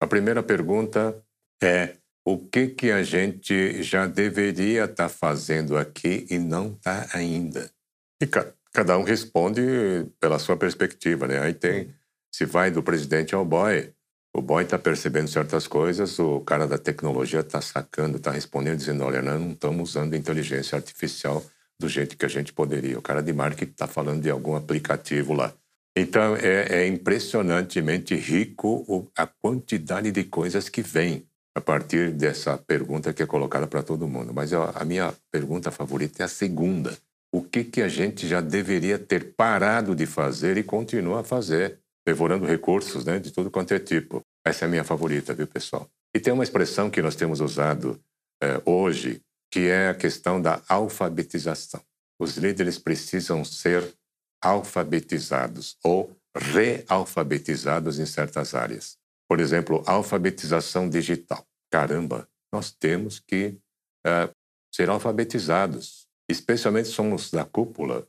A 0.00 0.06
primeira 0.06 0.40
pergunta 0.40 1.20
é 1.60 1.96
o 2.24 2.38
que 2.38 2.68
que 2.68 2.92
a 2.92 3.02
gente 3.02 3.82
já 3.82 4.06
deveria 4.06 4.84
estar 4.84 4.94
tá 4.94 5.08
fazendo 5.08 5.76
aqui 5.76 6.28
e 6.30 6.38
não 6.38 6.74
está 6.74 7.08
ainda. 7.12 7.68
E 8.22 8.26
ca 8.28 8.46
cada 8.72 8.96
um 8.96 9.02
responde 9.02 9.60
pela 10.20 10.38
sua 10.38 10.56
perspectiva, 10.56 11.26
né? 11.26 11.40
Aí 11.40 11.54
tem 11.54 11.92
se 12.32 12.44
vai 12.44 12.70
do 12.70 12.80
presidente 12.80 13.34
ao 13.34 13.44
boy, 13.44 13.92
o 14.32 14.40
boy 14.40 14.62
está 14.62 14.78
percebendo 14.78 15.26
certas 15.26 15.66
coisas, 15.66 16.16
o 16.20 16.38
cara 16.42 16.68
da 16.68 16.78
tecnologia 16.78 17.40
está 17.40 17.60
sacando, 17.60 18.18
está 18.18 18.30
respondendo, 18.30 18.76
dizendo: 18.76 19.02
olha, 19.02 19.20
não 19.20 19.50
estamos 19.50 19.90
usando 19.90 20.14
inteligência 20.14 20.76
artificial 20.76 21.44
do 21.80 21.88
jeito 21.88 22.16
que 22.16 22.24
a 22.24 22.28
gente 22.28 22.52
poderia. 22.52 22.98
O 22.98 23.02
cara 23.02 23.22
de 23.22 23.32
marketing 23.32 23.72
está 23.72 23.86
falando 23.86 24.22
de 24.22 24.30
algum 24.30 24.54
aplicativo 24.54 25.32
lá. 25.32 25.52
Então, 25.96 26.36
é, 26.36 26.82
é 26.82 26.86
impressionantemente 26.88 28.14
rico 28.16 29.10
a 29.16 29.26
quantidade 29.26 30.10
de 30.10 30.24
coisas 30.24 30.68
que 30.68 30.82
vem 30.82 31.24
a 31.56 31.60
partir 31.60 32.10
dessa 32.10 32.58
pergunta 32.58 33.12
que 33.12 33.22
é 33.22 33.26
colocada 33.26 33.66
para 33.66 33.82
todo 33.82 34.08
mundo. 34.08 34.34
Mas 34.34 34.52
a 34.52 34.84
minha 34.84 35.14
pergunta 35.30 35.70
favorita 35.70 36.22
é 36.22 36.26
a 36.26 36.28
segunda. 36.28 36.96
O 37.32 37.42
que, 37.42 37.64
que 37.64 37.80
a 37.80 37.88
gente 37.88 38.26
já 38.26 38.40
deveria 38.40 38.98
ter 38.98 39.34
parado 39.34 39.94
de 39.94 40.06
fazer 40.06 40.56
e 40.56 40.64
continua 40.64 41.20
a 41.20 41.24
fazer, 41.24 41.78
devorando 42.06 42.44
recursos 42.44 43.04
né, 43.04 43.18
de 43.18 43.30
tudo 43.30 43.50
quanto 43.50 43.72
é 43.72 43.78
tipo? 43.78 44.22
Essa 44.44 44.64
é 44.64 44.66
a 44.66 44.70
minha 44.70 44.84
favorita, 44.84 45.32
viu, 45.32 45.46
pessoal? 45.46 45.88
E 46.14 46.20
tem 46.20 46.32
uma 46.32 46.44
expressão 46.44 46.90
que 46.90 47.02
nós 47.02 47.16
temos 47.16 47.40
usado 47.40 48.00
é, 48.42 48.60
hoje, 48.64 49.20
que 49.50 49.68
é 49.68 49.88
a 49.88 49.94
questão 49.94 50.40
da 50.40 50.62
alfabetização. 50.68 51.82
Os 52.18 52.36
líderes 52.36 52.78
precisam 52.78 53.44
ser 53.44 53.94
alfabetizados 54.42 55.76
ou 55.82 56.16
realfabetizados 56.36 57.98
em 57.98 58.06
certas 58.06 58.54
áreas. 58.54 58.98
Por 59.28 59.40
exemplo, 59.40 59.82
alfabetização 59.86 60.88
digital. 60.88 61.46
Caramba, 61.70 62.28
nós 62.52 62.70
temos 62.70 63.18
que 63.18 63.58
uh, 64.06 64.32
ser 64.72 64.90
alfabetizados. 64.90 66.06
Especialmente 66.28 66.88
somos 66.88 67.30
da 67.30 67.44
cúpula, 67.44 68.06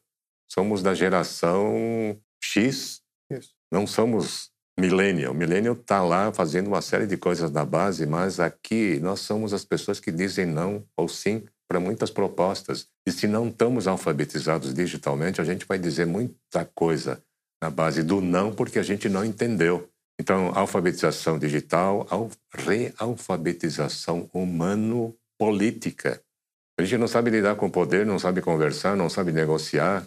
somos 0.51 0.81
da 0.81 0.93
geração 0.93 2.19
X, 2.41 3.01
Isso. 3.29 3.55
não 3.71 3.85
somos 3.85 4.51
millennial. 4.79 5.33
Millennial 5.33 5.73
está 5.73 6.03
lá 6.03 6.31
fazendo 6.31 6.67
uma 6.67 6.81
série 6.81 7.07
de 7.07 7.17
coisas 7.17 7.51
na 7.51 7.65
base, 7.65 8.05
mas 8.05 8.39
aqui 8.39 8.99
nós 8.99 9.21
somos 9.21 9.53
as 9.53 9.63
pessoas 9.63 9.99
que 9.99 10.11
dizem 10.11 10.45
não 10.45 10.83
ou 10.97 11.07
sim 11.07 11.43
para 11.67 11.79
muitas 11.79 12.09
propostas. 12.09 12.87
E 13.07 13.11
se 13.11 13.27
não 13.27 13.47
estamos 13.47 13.87
alfabetizados 13.87 14.73
digitalmente, 14.73 15.41
a 15.41 15.43
gente 15.43 15.65
vai 15.65 15.79
dizer 15.79 16.05
muita 16.05 16.65
coisa 16.75 17.21
na 17.61 17.69
base 17.69 18.03
do 18.03 18.21
não 18.21 18.53
porque 18.53 18.79
a 18.79 18.83
gente 18.83 19.09
não 19.09 19.23
entendeu. 19.25 19.89
Então, 20.19 20.51
alfabetização 20.55 21.37
digital, 21.37 22.07
realfabetização 22.53 24.29
humano-política. 24.33 26.21
A 26.79 26.83
gente 26.83 26.97
não 26.97 27.07
sabe 27.07 27.29
lidar 27.29 27.55
com 27.55 27.67
o 27.67 27.71
poder, 27.71 28.05
não 28.05 28.19
sabe 28.19 28.41
conversar, 28.41 28.95
não 28.95 29.09
sabe 29.09 29.31
negociar. 29.31 30.05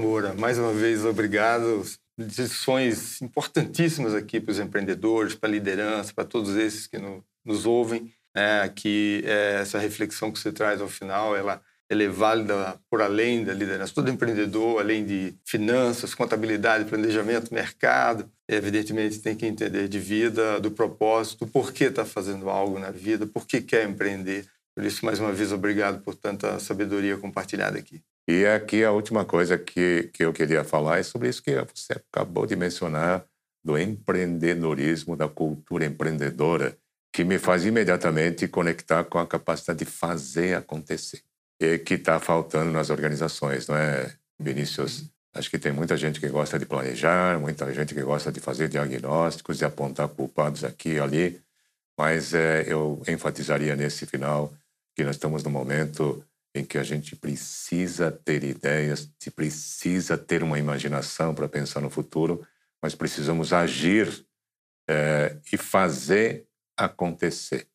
Moura, 0.00 0.34
mais 0.34 0.58
uma 0.58 0.72
vez, 0.72 1.04
obrigado. 1.04 1.84
Lições 2.18 3.22
importantíssimas 3.22 4.14
aqui 4.14 4.40
para 4.40 4.52
os 4.52 4.58
empreendedores, 4.58 5.34
para 5.34 5.48
a 5.48 5.52
liderança, 5.52 6.12
para 6.12 6.24
todos 6.24 6.56
esses 6.56 6.86
que 6.86 6.98
no, 6.98 7.24
nos 7.44 7.64
ouvem. 7.64 8.12
É, 8.36 8.68
que 8.68 9.22
é, 9.24 9.60
essa 9.62 9.78
reflexão 9.78 10.30
que 10.30 10.38
você 10.38 10.52
traz 10.52 10.80
ao 10.80 10.88
final, 10.88 11.34
ela 11.34 11.62
ela 11.88 12.02
é 12.02 12.08
válida 12.08 12.78
por 12.90 13.00
além 13.00 13.44
da 13.44 13.54
liderança. 13.54 13.94
Todo 13.94 14.10
empreendedor, 14.10 14.78
além 14.78 15.04
de 15.04 15.34
finanças, 15.44 16.14
contabilidade, 16.14 16.84
planejamento, 16.84 17.52
mercado, 17.52 18.30
evidentemente 18.46 19.20
tem 19.20 19.34
que 19.34 19.46
entender 19.46 19.88
de 19.88 19.98
vida, 19.98 20.60
do 20.60 20.70
propósito, 20.70 21.46
por 21.46 21.72
que 21.72 21.84
está 21.84 22.04
fazendo 22.04 22.50
algo 22.50 22.78
na 22.78 22.90
vida, 22.90 23.26
por 23.26 23.46
que 23.46 23.62
quer 23.62 23.88
empreender. 23.88 24.46
Por 24.74 24.84
isso, 24.84 25.04
mais 25.04 25.18
uma 25.18 25.32
vez, 25.32 25.50
obrigado 25.50 26.02
por 26.02 26.14
tanta 26.14 26.58
sabedoria 26.58 27.16
compartilhada 27.16 27.78
aqui. 27.78 28.02
E 28.30 28.44
aqui 28.44 28.84
a 28.84 28.92
última 28.92 29.24
coisa 29.24 29.56
que, 29.56 30.10
que 30.12 30.22
eu 30.22 30.34
queria 30.34 30.62
falar 30.62 30.98
é 30.98 31.02
sobre 31.02 31.30
isso 31.30 31.42
que 31.42 31.54
você 31.74 31.94
acabou 31.94 32.44
de 32.44 32.54
mencionar, 32.54 33.24
do 33.64 33.78
empreendedorismo, 33.78 35.16
da 35.16 35.26
cultura 35.26 35.86
empreendedora, 35.86 36.76
que 37.10 37.24
me 37.24 37.38
faz 37.38 37.64
imediatamente 37.64 38.46
conectar 38.46 39.02
com 39.04 39.18
a 39.18 39.26
capacidade 39.26 39.78
de 39.78 39.86
fazer 39.86 40.54
acontecer 40.54 41.22
e 41.58 41.78
que 41.78 41.94
está 41.94 42.20
faltando 42.20 42.70
nas 42.70 42.90
organizações, 42.90 43.66
não 43.66 43.74
é, 43.74 44.12
Vinícius? 44.38 45.10
Acho 45.34 45.48
que 45.48 45.58
tem 45.58 45.72
muita 45.72 45.96
gente 45.96 46.20
que 46.20 46.28
gosta 46.28 46.58
de 46.58 46.66
planejar, 46.66 47.40
muita 47.40 47.72
gente 47.72 47.94
que 47.94 48.02
gosta 48.02 48.30
de 48.30 48.40
fazer 48.40 48.68
diagnósticos, 48.68 49.56
de 49.56 49.64
apontar 49.64 50.06
culpados 50.06 50.64
aqui 50.64 50.90
e 50.90 51.00
ali, 51.00 51.40
mas 51.98 52.34
é, 52.34 52.64
eu 52.66 53.02
enfatizaria 53.08 53.74
nesse 53.74 54.04
final 54.04 54.52
que 54.94 55.02
nós 55.02 55.16
estamos 55.16 55.42
no 55.42 55.50
momento 55.50 56.22
em 56.54 56.64
que 56.64 56.78
a 56.78 56.82
gente 56.82 57.14
precisa 57.14 58.10
ter 58.10 58.42
ideias, 58.42 59.10
se 59.18 59.30
precisa 59.30 60.16
ter 60.16 60.42
uma 60.42 60.58
imaginação 60.58 61.34
para 61.34 61.48
pensar 61.48 61.80
no 61.80 61.90
futuro, 61.90 62.46
mas 62.82 62.94
precisamos 62.94 63.52
agir 63.52 64.26
é, 64.88 65.36
e 65.52 65.56
fazer 65.56 66.46
acontecer. 66.76 67.66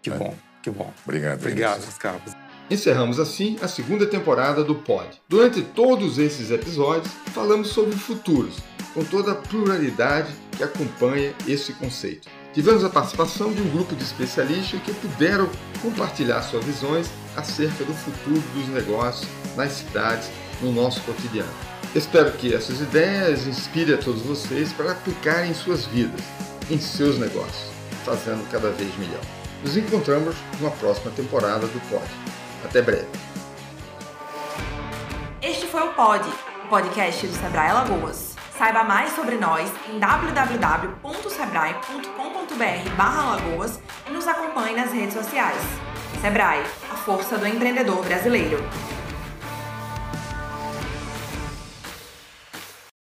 Que 0.00 0.10
bom, 0.10 0.36
que 0.62 0.70
bom. 0.70 0.92
Obrigado. 1.04 1.40
Obrigado, 1.40 1.98
Carlos. 1.98 2.32
Encerramos 2.70 3.20
assim 3.20 3.58
a 3.60 3.68
segunda 3.68 4.06
temporada 4.06 4.64
do 4.64 4.74
Pod. 4.76 5.20
Durante 5.28 5.62
todos 5.62 6.18
esses 6.18 6.50
episódios, 6.50 7.12
falamos 7.34 7.68
sobre 7.68 7.94
futuros, 7.94 8.56
com 8.94 9.04
toda 9.04 9.32
a 9.32 9.34
pluralidade 9.34 10.34
que 10.56 10.62
acompanha 10.62 11.34
esse 11.46 11.74
conceito. 11.74 12.28
Tivemos 12.54 12.84
a 12.84 12.88
participação 12.88 13.52
de 13.52 13.60
um 13.60 13.68
grupo 13.68 13.96
de 13.96 14.04
especialistas 14.04 14.80
que 14.82 14.94
puderam 14.94 15.50
compartilhar 15.82 16.40
suas 16.42 16.64
visões 16.64 17.10
acerca 17.36 17.84
do 17.84 17.92
futuro 17.92 18.40
dos 18.54 18.68
negócios 18.68 19.28
nas 19.56 19.72
cidades, 19.72 20.30
no 20.62 20.70
nosso 20.70 21.00
cotidiano. 21.00 21.50
Espero 21.96 22.30
que 22.30 22.54
essas 22.54 22.80
ideias 22.80 23.48
inspirem 23.48 23.96
a 23.96 23.98
todos 23.98 24.22
vocês 24.22 24.72
para 24.72 24.92
aplicarem 24.92 25.50
em 25.50 25.54
suas 25.54 25.84
vidas, 25.86 26.20
em 26.70 26.78
seus 26.78 27.18
negócios, 27.18 27.72
fazendo 28.04 28.48
cada 28.52 28.70
vez 28.70 28.96
melhor. 28.98 29.20
Nos 29.64 29.76
encontramos 29.76 30.36
numa 30.60 30.70
próxima 30.70 31.10
temporada 31.10 31.66
do 31.66 31.80
Pod. 31.90 32.04
Até 32.64 32.80
breve. 32.80 33.08
Este 35.42 35.66
foi 35.66 35.82
o 35.82 35.92
Pod, 35.92 36.24
o 36.64 36.68
podcast 36.68 37.26
do 37.26 37.34
Sebrae 37.34 37.70
Alagoas. 37.70 38.34
Saiba 38.56 38.84
mais 38.84 39.12
sobre 39.16 39.34
nós 39.36 39.68
em 39.92 39.98
www.sebrae.com.br/alagoas 42.54 43.80
e 44.08 44.12
nos 44.12 44.26
acompanhe 44.26 44.76
nas 44.76 44.92
redes 44.92 45.14
sociais. 45.14 45.60
Sebrae, 46.20 46.62
a 46.90 46.94
força 46.94 47.36
do 47.36 47.46
empreendedor 47.46 48.02
brasileiro. 48.04 48.58